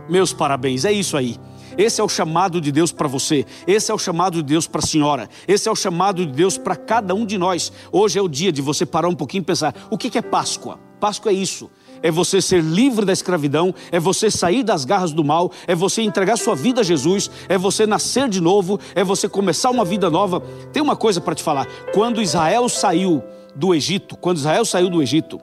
Meus 0.08 0.32
parabéns, 0.32 0.84
é 0.84 0.92
isso 0.92 1.16
aí. 1.16 1.36
Esse 1.76 2.00
é 2.00 2.04
o 2.04 2.08
chamado 2.08 2.60
de 2.60 2.70
Deus 2.70 2.92
para 2.92 3.08
você. 3.08 3.46
Esse 3.66 3.90
é 3.90 3.94
o 3.94 3.98
chamado 3.98 4.36
de 4.36 4.42
Deus 4.42 4.66
para 4.66 4.80
a 4.80 4.86
senhora. 4.86 5.28
Esse 5.46 5.68
é 5.68 5.72
o 5.72 5.76
chamado 5.76 6.24
de 6.26 6.32
Deus 6.32 6.58
para 6.58 6.76
cada 6.76 7.14
um 7.14 7.24
de 7.24 7.38
nós. 7.38 7.72
Hoje 7.90 8.18
é 8.18 8.22
o 8.22 8.28
dia 8.28 8.52
de 8.52 8.62
você 8.62 8.84
parar 8.84 9.08
um 9.08 9.14
pouquinho 9.14 9.42
e 9.42 9.44
pensar: 9.44 9.74
o 9.90 9.98
que 9.98 10.16
é 10.16 10.22
Páscoa? 10.22 10.78
Páscoa 11.00 11.32
é 11.32 11.34
isso. 11.34 11.70
É 12.02 12.10
você 12.10 12.42
ser 12.42 12.62
livre 12.62 13.04
da 13.04 13.12
escravidão, 13.12 13.72
é 13.92 14.00
você 14.00 14.28
sair 14.30 14.64
das 14.64 14.84
garras 14.84 15.12
do 15.12 15.22
mal, 15.22 15.52
é 15.68 15.74
você 15.74 16.02
entregar 16.02 16.36
sua 16.36 16.54
vida 16.54 16.80
a 16.80 16.84
Jesus, 16.84 17.30
é 17.48 17.56
você 17.56 17.86
nascer 17.86 18.28
de 18.28 18.40
novo, 18.40 18.78
é 18.94 19.04
você 19.04 19.28
começar 19.28 19.70
uma 19.70 19.84
vida 19.84 20.10
nova. 20.10 20.40
Tem 20.72 20.82
uma 20.82 20.96
coisa 20.96 21.20
para 21.20 21.34
te 21.34 21.42
falar: 21.42 21.66
quando 21.94 22.20
Israel 22.20 22.68
saiu 22.68 23.22
do 23.54 23.74
Egito, 23.74 24.16
quando 24.16 24.38
Israel 24.38 24.64
saiu 24.64 24.90
do 24.90 25.02
Egito, 25.02 25.40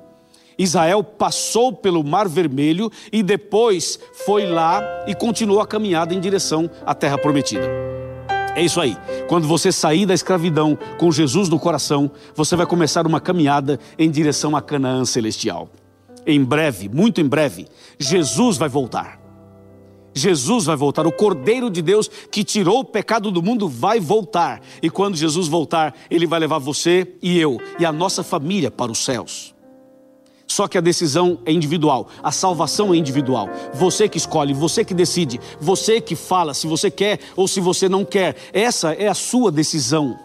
Israel 0.60 1.02
passou 1.02 1.72
pelo 1.72 2.04
Mar 2.04 2.28
Vermelho 2.28 2.91
e 3.13 3.24
depois 3.24 3.98
foi 4.26 4.45
lá 4.45 4.84
e 5.08 5.15
continuou 5.15 5.62
a 5.62 5.65
caminhada 5.65 6.13
em 6.13 6.19
direção 6.19 6.69
à 6.86 6.93
terra 6.93 7.17
prometida. 7.17 7.65
É 8.56 8.62
isso 8.62 8.82
aí. 8.82 8.98
Quando 9.30 9.48
você 9.48 9.72
sair 9.72 10.06
da 10.06 10.13
escravidão 10.13 10.78
com 10.98 11.10
Jesus 11.12 11.48
no 11.48 11.58
coração, 11.58 12.12
você 12.36 12.58
vai 12.58 12.65
começar 12.65 13.08
uma 13.08 13.22
caminhada 13.22 13.80
em 13.98 14.12
direção 14.12 14.54
à 14.54 14.62
Canaã 14.62 15.06
celestial. 15.06 15.69
Em 16.28 16.43
breve, 16.43 16.89
muito 16.89 17.22
em 17.22 17.26
breve, 17.26 17.67
Jesus 17.98 18.58
vai 18.58 18.67
voltar. 18.67 19.17
Jesus 20.13 20.65
vai 20.65 20.76
voltar, 20.76 21.08
o 21.08 21.12
Cordeiro 21.12 21.69
de 21.69 21.82
Deus 21.82 22.10
que 22.30 22.43
tirou 22.43 22.80
o 22.80 22.86
pecado 22.86 23.32
do 23.32 23.41
mundo 23.41 23.69
vai 23.69 24.00
voltar. 24.00 24.60
E 24.82 24.89
quando 24.89 25.15
Jesus 25.15 25.48
voltar, 25.48 25.95
ele 26.10 26.28
vai 26.28 26.39
levar 26.39 26.58
você 26.58 27.15
e 27.22 27.39
eu 27.39 27.58
e 27.80 27.86
a 27.86 27.93
nossa 27.93 28.24
família 28.24 28.69
para 28.69 28.91
os 28.91 29.06
céus. 29.06 29.56
Só 30.50 30.68
que 30.68 30.80
a 30.80 30.82
decisão 30.82 31.38
é 31.46 31.52
individual, 31.52 32.08
a 32.24 32.32
salvação 32.32 32.92
é 32.92 32.98
individual. 32.98 33.48
Você 33.72 34.10
que 34.10 34.18
escolhe, 34.18 34.52
você 34.52 34.84
que 34.84 34.96
decide, 34.96 35.40
você 35.62 36.02
que 36.02 36.16
fala 36.16 36.56
se 36.56 36.66
você 36.66 36.90
quer 36.90 37.20
ou 37.36 37.48
se 37.48 37.62
você 37.62 37.88
não 37.88 38.04
quer. 38.04 38.36
Essa 38.52 38.94
é 38.94 39.08
a 39.08 39.14
sua 39.14 39.52
decisão. 39.52 40.18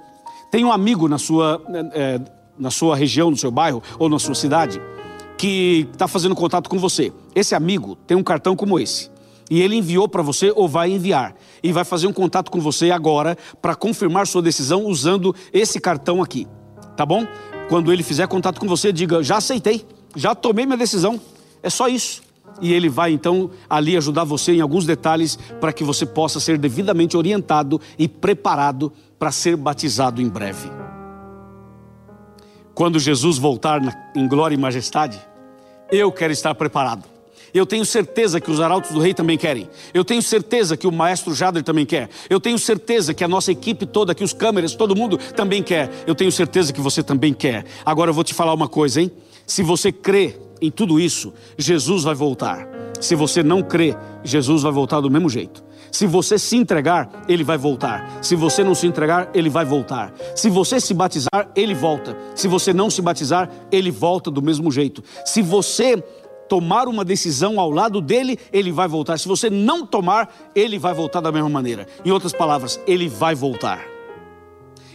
Tem 0.50 0.64
um 0.64 0.72
amigo 0.72 1.06
na 1.08 1.18
sua, 1.18 1.62
é, 1.92 2.18
na 2.58 2.70
sua 2.70 2.96
região, 2.96 3.30
no 3.30 3.36
seu 3.36 3.50
bairro 3.50 3.82
ou 3.98 4.08
na 4.08 4.18
sua 4.18 4.34
cidade 4.34 4.80
que 5.36 5.86
está 5.92 6.08
fazendo 6.08 6.34
contato 6.34 6.70
com 6.70 6.78
você. 6.78 7.12
Esse 7.34 7.54
amigo 7.54 7.94
tem 8.06 8.16
um 8.16 8.22
cartão 8.22 8.56
como 8.56 8.80
esse 8.80 9.10
e 9.50 9.60
ele 9.60 9.76
enviou 9.76 10.08
para 10.08 10.22
você 10.22 10.50
ou 10.56 10.66
vai 10.66 10.90
enviar. 10.90 11.34
E 11.62 11.70
vai 11.70 11.84
fazer 11.84 12.06
um 12.06 12.12
contato 12.12 12.50
com 12.50 12.60
você 12.60 12.90
agora 12.90 13.36
para 13.60 13.74
confirmar 13.74 14.26
sua 14.26 14.40
decisão 14.40 14.86
usando 14.86 15.34
esse 15.52 15.78
cartão 15.78 16.22
aqui. 16.22 16.46
Tá 16.96 17.04
bom? 17.04 17.26
Quando 17.68 17.92
ele 17.92 18.02
fizer 18.02 18.26
contato 18.26 18.60
com 18.60 18.66
você, 18.66 18.92
diga: 18.92 19.22
já 19.22 19.36
aceitei, 19.36 19.86
já 20.14 20.34
tomei 20.34 20.66
minha 20.66 20.78
decisão. 20.78 21.20
É 21.62 21.70
só 21.70 21.88
isso. 21.88 22.22
E 22.60 22.72
ele 22.72 22.88
vai 22.88 23.12
então 23.12 23.50
ali 23.68 23.96
ajudar 23.96 24.24
você 24.24 24.52
em 24.52 24.60
alguns 24.60 24.86
detalhes 24.86 25.36
para 25.60 25.72
que 25.72 25.82
você 25.82 26.06
possa 26.06 26.38
ser 26.38 26.58
devidamente 26.58 27.16
orientado 27.16 27.80
e 27.98 28.06
preparado 28.06 28.92
para 29.18 29.32
ser 29.32 29.56
batizado 29.56 30.20
em 30.20 30.28
breve. 30.28 30.70
Quando 32.74 32.98
Jesus 32.98 33.38
voltar 33.38 33.80
em 34.14 34.28
glória 34.28 34.54
e 34.54 34.58
majestade, 34.58 35.20
eu 35.90 36.10
quero 36.12 36.32
estar 36.32 36.54
preparado. 36.54 37.04
Eu 37.52 37.64
tenho 37.64 37.84
certeza 37.84 38.40
que 38.40 38.50
os 38.50 38.60
arautos 38.60 38.90
do 38.90 38.98
rei 38.98 39.14
também 39.14 39.38
querem. 39.38 39.70
Eu 39.92 40.04
tenho 40.04 40.20
certeza 40.20 40.76
que 40.76 40.88
o 40.88 40.92
maestro 40.92 41.32
Jader 41.32 41.62
também 41.62 41.86
quer. 41.86 42.10
Eu 42.28 42.40
tenho 42.40 42.58
certeza 42.58 43.14
que 43.14 43.22
a 43.22 43.28
nossa 43.28 43.52
equipe 43.52 43.86
toda, 43.86 44.12
que 44.12 44.24
os 44.24 44.32
câmeras, 44.32 44.74
todo 44.74 44.96
mundo 44.96 45.16
também 45.36 45.62
quer. 45.62 45.88
Eu 46.04 46.16
tenho 46.16 46.32
certeza 46.32 46.72
que 46.72 46.80
você 46.80 47.00
também 47.00 47.32
quer. 47.32 47.64
Agora 47.86 48.10
eu 48.10 48.14
vou 48.14 48.24
te 48.24 48.34
falar 48.34 48.52
uma 48.52 48.68
coisa, 48.68 49.00
hein? 49.00 49.10
Se 49.46 49.62
você 49.62 49.92
crê 49.92 50.36
em 50.60 50.70
tudo 50.70 50.98
isso, 50.98 51.32
Jesus 51.58 52.04
vai 52.04 52.14
voltar. 52.14 52.66
Se 53.00 53.14
você 53.14 53.42
não 53.42 53.62
crê, 53.62 53.94
Jesus 54.22 54.62
vai 54.62 54.72
voltar 54.72 55.00
do 55.00 55.10
mesmo 55.10 55.28
jeito. 55.28 55.62
Se 55.92 56.06
você 56.06 56.38
se 56.38 56.56
entregar, 56.56 57.24
ele 57.28 57.44
vai 57.44 57.56
voltar. 57.56 58.18
Se 58.22 58.34
você 58.34 58.64
não 58.64 58.74
se 58.74 58.86
entregar, 58.86 59.30
ele 59.34 59.48
vai 59.48 59.64
voltar. 59.64 60.12
Se 60.34 60.48
você 60.48 60.80
se 60.80 60.92
batizar, 60.94 61.50
ele 61.54 61.74
volta. 61.74 62.16
Se 62.34 62.48
você 62.48 62.72
não 62.72 62.90
se 62.90 63.00
batizar, 63.00 63.50
ele 63.70 63.90
volta 63.90 64.30
do 64.30 64.42
mesmo 64.42 64.72
jeito. 64.72 65.04
Se 65.24 65.40
você 65.42 66.02
tomar 66.48 66.88
uma 66.88 67.04
decisão 67.04 67.60
ao 67.60 67.70
lado 67.70 68.00
dele, 68.00 68.38
ele 68.52 68.72
vai 68.72 68.88
voltar. 68.88 69.18
Se 69.18 69.28
você 69.28 69.48
não 69.48 69.86
tomar, 69.86 70.34
ele 70.54 70.78
vai 70.78 70.94
voltar 70.94 71.20
da 71.20 71.30
mesma 71.30 71.48
maneira. 71.48 71.86
Em 72.04 72.10
outras 72.10 72.32
palavras, 72.32 72.80
ele 72.86 73.08
vai 73.08 73.34
voltar. 73.34 73.93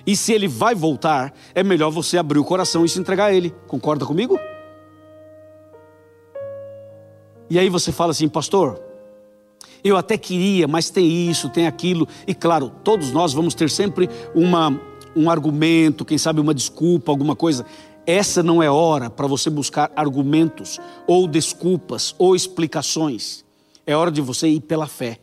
E 0.10 0.16
se 0.16 0.34
ele 0.34 0.48
vai 0.48 0.74
voltar, 0.74 1.32
é 1.54 1.64
melhor 1.64 1.92
você 1.92 2.18
abrir 2.18 2.40
o 2.40 2.44
coração 2.44 2.84
e 2.84 2.90
se 2.90 3.00
entregar 3.00 3.26
a 3.26 3.32
ele. 3.32 3.54
Concorda 3.68 4.08
comigo? 4.08 4.40
E 7.48 7.60
aí 7.60 7.70
você 7.70 7.92
fala 7.92 8.10
assim, 8.10 8.28
pastor, 8.28 8.82
eu 9.84 9.96
até 9.96 10.18
queria, 10.18 10.68
mas 10.68 10.90
tem 10.90 11.30
isso, 11.30 11.48
tem 11.48 11.68
aquilo. 11.68 12.08
E 12.26 12.34
claro, 12.34 12.72
todos 12.84 13.12
nós 13.12 13.34
vamos 13.34 13.54
ter 13.54 13.70
sempre 13.70 14.10
uma, 14.34 14.82
um 15.16 15.30
argumento, 15.30 16.04
quem 16.04 16.18
sabe 16.18 16.42
uma 16.42 16.56
desculpa, 16.56 17.12
alguma 17.12 17.36
coisa. 17.36 17.64
Essa 18.04 18.42
não 18.42 18.64
é 18.64 18.72
hora 18.72 19.12
para 19.12 19.28
você 19.28 19.48
buscar 19.48 19.92
argumentos, 19.96 20.80
ou 21.06 21.28
desculpas, 21.28 22.16
ou 22.18 22.36
explicações. 22.36 23.46
É 23.86 23.96
hora 23.96 24.10
de 24.10 24.22
você 24.22 24.48
ir 24.48 24.62
pela 24.62 24.88
fé. 24.88 25.20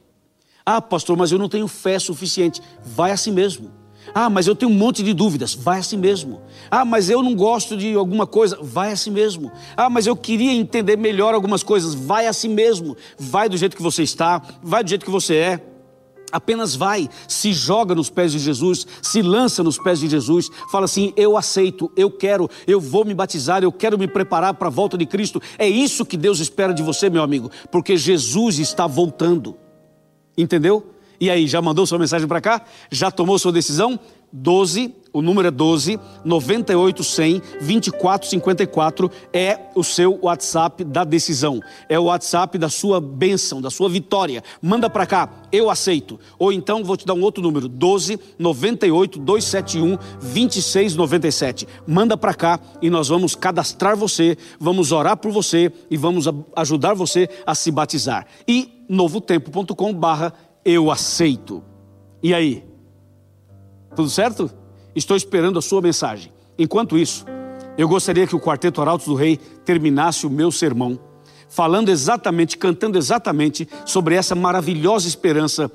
Ah, 0.64 0.80
pastor, 0.80 1.16
mas 1.16 1.32
eu 1.32 1.40
não 1.40 1.48
tenho 1.48 1.66
fé 1.66 1.98
suficiente. 1.98 2.62
Vai 2.84 3.10
assim 3.10 3.32
mesmo. 3.32 3.84
Ah, 4.14 4.30
mas 4.30 4.46
eu 4.46 4.54
tenho 4.54 4.70
um 4.70 4.74
monte 4.74 5.02
de 5.02 5.12
dúvidas. 5.12 5.54
Vai 5.54 5.80
assim 5.80 5.96
mesmo. 5.96 6.40
Ah, 6.70 6.84
mas 6.84 7.10
eu 7.10 7.22
não 7.22 7.34
gosto 7.34 7.76
de 7.76 7.94
alguma 7.94 8.26
coisa. 8.26 8.58
Vai 8.62 8.92
assim 8.92 9.10
mesmo. 9.10 9.52
Ah, 9.76 9.90
mas 9.90 10.06
eu 10.06 10.16
queria 10.16 10.52
entender 10.52 10.96
melhor 10.96 11.34
algumas 11.34 11.62
coisas. 11.62 11.94
Vai 11.94 12.26
assim 12.26 12.48
mesmo. 12.48 12.96
Vai 13.18 13.48
do 13.48 13.56
jeito 13.56 13.76
que 13.76 13.82
você 13.82 14.02
está. 14.02 14.42
Vai 14.62 14.82
do 14.82 14.90
jeito 14.90 15.04
que 15.04 15.10
você 15.10 15.34
é. 15.34 15.60
Apenas 16.32 16.74
vai, 16.74 17.08
se 17.28 17.52
joga 17.52 17.94
nos 17.94 18.10
pés 18.10 18.32
de 18.32 18.38
Jesus, 18.38 18.86
se 19.00 19.22
lança 19.22 19.62
nos 19.62 19.78
pés 19.78 20.00
de 20.00 20.08
Jesus, 20.08 20.50
fala 20.70 20.84
assim: 20.84 21.12
Eu 21.16 21.36
aceito, 21.36 21.90
eu 21.96 22.10
quero, 22.10 22.50
eu 22.66 22.80
vou 22.80 23.04
me 23.04 23.14
batizar, 23.14 23.62
eu 23.62 23.70
quero 23.70 23.96
me 23.96 24.08
preparar 24.08 24.54
para 24.54 24.66
a 24.66 24.70
volta 24.70 24.98
de 24.98 25.06
Cristo. 25.06 25.40
É 25.56 25.68
isso 25.68 26.04
que 26.04 26.16
Deus 26.16 26.40
espera 26.40 26.74
de 26.74 26.82
você, 26.82 27.08
meu 27.08 27.22
amigo, 27.22 27.50
porque 27.70 27.96
Jesus 27.96 28.58
está 28.58 28.86
voltando. 28.86 29.56
Entendeu? 30.36 30.95
E 31.20 31.30
aí, 31.30 31.46
já 31.46 31.60
mandou 31.62 31.86
sua 31.86 31.98
mensagem 31.98 32.26
para 32.26 32.40
cá? 32.40 32.62
Já 32.90 33.10
tomou 33.10 33.38
sua 33.38 33.52
decisão? 33.52 33.98
12, 34.32 34.94
o 35.12 35.22
número 35.22 35.48
é 35.48 35.50
12 35.50 35.98
98 36.24 37.02
100 37.02 37.42
24 37.60 38.28
54 38.28 39.10
é 39.32 39.58
o 39.74 39.82
seu 39.82 40.18
WhatsApp 40.20 40.84
da 40.84 41.04
decisão. 41.04 41.60
É 41.88 41.98
o 41.98 42.04
WhatsApp 42.04 42.58
da 42.58 42.68
sua 42.68 43.00
bênção, 43.00 43.62
da 43.62 43.70
sua 43.70 43.88
vitória. 43.88 44.42
Manda 44.60 44.90
para 44.90 45.06
cá, 45.06 45.30
eu 45.50 45.70
aceito. 45.70 46.18
Ou 46.38 46.52
então 46.52 46.84
vou 46.84 46.96
te 46.96 47.06
dar 47.06 47.14
um 47.14 47.22
outro 47.22 47.42
número, 47.42 47.68
12 47.68 48.18
98 48.38 49.18
271 49.18 49.96
26 50.20 50.96
97. 50.96 51.66
Manda 51.86 52.16
para 52.16 52.34
cá 52.34 52.60
e 52.82 52.90
nós 52.90 53.08
vamos 53.08 53.34
cadastrar 53.34 53.96
você, 53.96 54.36
vamos 54.58 54.92
orar 54.92 55.16
por 55.16 55.30
você 55.30 55.72
e 55.90 55.96
vamos 55.96 56.26
ajudar 56.54 56.94
você 56.94 57.28
a 57.46 57.54
se 57.54 57.70
batizar. 57.70 58.26
E 58.46 58.84
novotempo.com/barra 58.88 60.32
eu 60.66 60.90
aceito. 60.90 61.62
E 62.20 62.34
aí? 62.34 62.64
Tudo 63.94 64.10
certo? 64.10 64.50
Estou 64.96 65.16
esperando 65.16 65.60
a 65.60 65.62
sua 65.62 65.80
mensagem. 65.80 66.32
Enquanto 66.58 66.98
isso, 66.98 67.24
eu 67.78 67.88
gostaria 67.88 68.26
que 68.26 68.34
o 68.34 68.40
Quarteto 68.40 68.82
Arautos 68.82 69.06
do 69.06 69.14
Rei 69.14 69.36
terminasse 69.64 70.26
o 70.26 70.30
meu 70.30 70.50
sermão, 70.50 70.98
falando 71.48 71.88
exatamente, 71.88 72.58
cantando 72.58 72.98
exatamente 72.98 73.68
sobre 73.84 74.16
essa 74.16 74.34
maravilhosa 74.34 75.06
esperança 75.06 75.70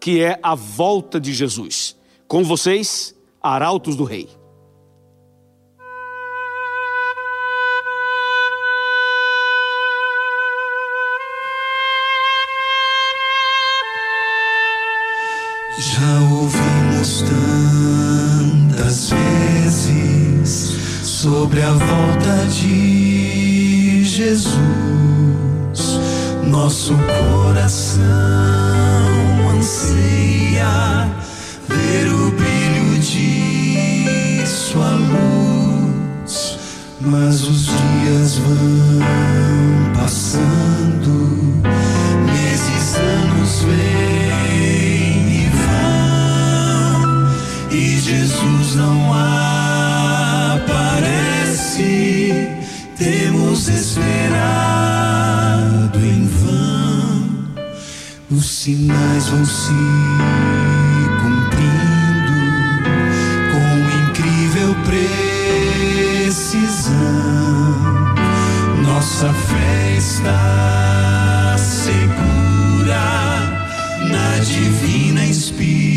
que 0.00 0.20
é 0.20 0.40
a 0.42 0.56
volta 0.56 1.20
de 1.20 1.32
Jesus. 1.32 1.94
Com 2.26 2.42
vocês, 2.42 3.14
Arautos 3.40 3.94
do 3.94 4.02
Rei. 4.02 4.28
Já 15.84 16.20
ouvimos 16.30 17.24
tantas 18.70 19.10
vezes 19.10 20.76
sobre 21.02 21.60
a 21.60 21.72
volta 21.72 22.46
de 22.46 24.04
Jesus. 24.04 24.52
Nosso 26.46 26.94
coração 26.94 28.00
anseia 29.56 31.10
ver 31.68 32.12
o 32.14 32.30
brilho 32.30 33.00
de 33.00 34.46
Sua 34.46 34.90
luz, 34.92 36.58
mas 37.00 37.42
os 37.42 37.66
dias 37.66 38.38
vão 38.38 39.00
passando, 39.96 40.61
Jesus 48.12 48.74
não 48.74 49.10
aparece. 50.74 51.40
Temos 52.94 53.68
esperado 53.68 54.38
em 55.98 56.26
vão, 56.26 57.30
os 58.30 58.44
sinais 58.44 59.28
vão 59.28 59.42
se 59.46 59.72
cumprindo 61.22 62.34
com 63.50 63.66
incrível 64.10 64.76
precisão. 66.28 66.92
Nossa 68.84 69.32
fé 69.32 69.96
está 69.96 71.56
segura 71.56 73.04
na 74.10 74.38
divina 74.44 75.24
inspiração. 75.24 75.91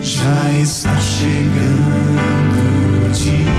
Já 0.00 0.50
está 0.58 0.98
chegando 0.98 2.56
o 3.04 3.10
dia 3.10 3.55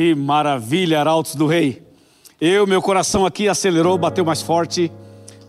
Que 0.00 0.14
maravilha, 0.14 0.98
Arautos 0.98 1.34
do 1.34 1.46
Rei. 1.46 1.82
Eu, 2.40 2.66
meu 2.66 2.80
coração 2.80 3.26
aqui 3.26 3.50
acelerou, 3.50 3.98
bateu 3.98 4.24
mais 4.24 4.40
forte, 4.40 4.90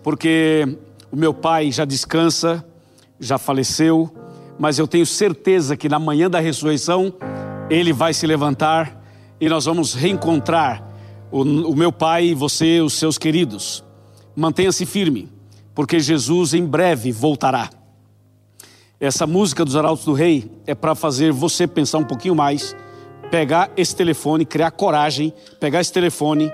porque 0.03 0.77
o 1.09 1.15
meu 1.15 1.33
pai 1.33 1.71
já 1.71 1.85
descansa, 1.85 2.61
já 3.17 3.37
faleceu, 3.37 4.13
mas 4.59 4.77
eu 4.77 4.85
tenho 4.85 5.05
certeza 5.05 5.77
que 5.77 5.87
na 5.87 5.97
manhã 5.97 6.29
da 6.29 6.41
ressurreição 6.41 7.13
ele 7.69 7.93
vai 7.93 8.13
se 8.13 8.27
levantar 8.27 9.01
e 9.39 9.47
nós 9.47 9.63
vamos 9.63 9.93
reencontrar 9.93 10.85
o, 11.31 11.43
o 11.43 11.73
meu 11.73 11.93
pai 11.93 12.25
e 12.25 12.33
você, 12.33 12.81
os 12.81 12.91
seus 12.91 13.17
queridos. 13.17 13.85
Mantenha-se 14.35 14.85
firme, 14.85 15.29
porque 15.73 15.97
Jesus 15.97 16.53
em 16.53 16.65
breve 16.65 17.09
voltará. 17.09 17.69
Essa 18.99 19.25
música 19.25 19.63
dos 19.63 19.77
Arautos 19.77 20.03
do 20.03 20.11
Rei 20.11 20.51
é 20.67 20.75
para 20.75 20.93
fazer 20.93 21.31
você 21.31 21.65
pensar 21.65 21.99
um 21.99 22.03
pouquinho 22.03 22.35
mais, 22.35 22.75
pegar 23.31 23.71
esse 23.77 23.95
telefone, 23.95 24.45
criar 24.45 24.71
coragem, 24.71 25.33
pegar 25.57 25.79
esse 25.79 25.91
telefone 25.91 26.51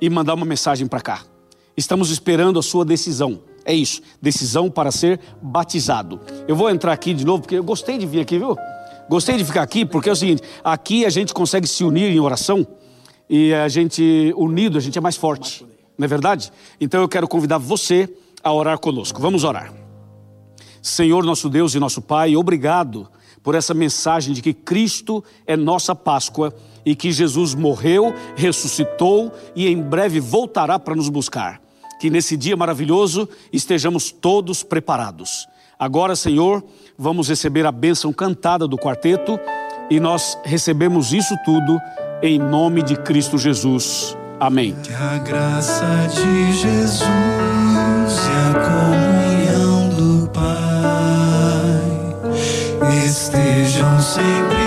e 0.00 0.10
mandar 0.10 0.34
uma 0.34 0.44
mensagem 0.44 0.88
para 0.88 1.00
cá. 1.00 1.22
Estamos 1.76 2.10
esperando 2.10 2.58
a 2.58 2.62
sua 2.62 2.84
decisão. 2.84 3.40
É 3.64 3.72
isso, 3.72 4.02
decisão 4.20 4.68
para 4.68 4.90
ser 4.90 5.20
batizado. 5.40 6.20
Eu 6.48 6.56
vou 6.56 6.68
entrar 6.68 6.92
aqui 6.92 7.14
de 7.14 7.24
novo 7.24 7.42
porque 7.42 7.54
eu 7.54 7.62
gostei 7.62 7.96
de 7.96 8.06
vir 8.06 8.20
aqui, 8.20 8.38
viu? 8.38 8.56
Gostei 9.08 9.36
de 9.36 9.44
ficar 9.44 9.62
aqui 9.62 9.86
porque 9.86 10.08
é 10.08 10.12
o 10.12 10.16
seguinte, 10.16 10.42
aqui 10.64 11.06
a 11.06 11.10
gente 11.10 11.32
consegue 11.32 11.66
se 11.66 11.84
unir 11.84 12.10
em 12.10 12.18
oração 12.18 12.66
e 13.28 13.54
a 13.54 13.68
gente 13.68 14.34
unido 14.36 14.78
a 14.78 14.80
gente 14.80 14.98
é 14.98 15.00
mais 15.00 15.16
forte. 15.16 15.64
Não 15.96 16.04
é 16.04 16.08
verdade? 16.08 16.50
Então 16.80 17.00
eu 17.00 17.08
quero 17.08 17.28
convidar 17.28 17.58
você 17.58 18.12
a 18.42 18.52
orar 18.52 18.78
conosco. 18.78 19.20
Vamos 19.20 19.44
orar. 19.44 19.72
Senhor 20.82 21.22
nosso 21.24 21.48
Deus 21.48 21.74
e 21.74 21.78
nosso 21.78 22.02
Pai, 22.02 22.34
obrigado 22.34 23.08
por 23.42 23.54
essa 23.54 23.74
mensagem 23.74 24.34
de 24.34 24.42
que 24.42 24.52
Cristo 24.52 25.24
é 25.46 25.56
nossa 25.56 25.94
Páscoa 25.94 26.54
e 26.84 26.94
que 26.94 27.12
Jesus 27.12 27.54
morreu, 27.54 28.14
ressuscitou 28.36 29.32
e 29.54 29.68
em 29.68 29.80
breve 29.80 30.20
voltará 30.20 30.78
para 30.78 30.94
nos 30.94 31.08
buscar. 31.08 31.60
Que 32.00 32.10
nesse 32.10 32.36
dia 32.36 32.56
maravilhoso 32.56 33.28
estejamos 33.52 34.10
todos 34.10 34.62
preparados. 34.62 35.46
Agora, 35.78 36.14
Senhor, 36.16 36.62
vamos 36.96 37.28
receber 37.28 37.66
a 37.66 37.72
bênção 37.72 38.12
cantada 38.12 38.66
do 38.66 38.76
quarteto 38.76 39.38
e 39.90 39.98
nós 39.98 40.38
recebemos 40.44 41.12
isso 41.12 41.34
tudo 41.44 41.78
em 42.22 42.38
nome 42.38 42.82
de 42.82 42.96
Cristo 42.96 43.38
Jesus. 43.38 44.16
Amém. 44.38 44.74
Que 44.82 44.92
a 44.92 45.18
graça 45.18 46.08
de 46.14 46.52
Jesus 46.52 47.59
sempre 54.10 54.59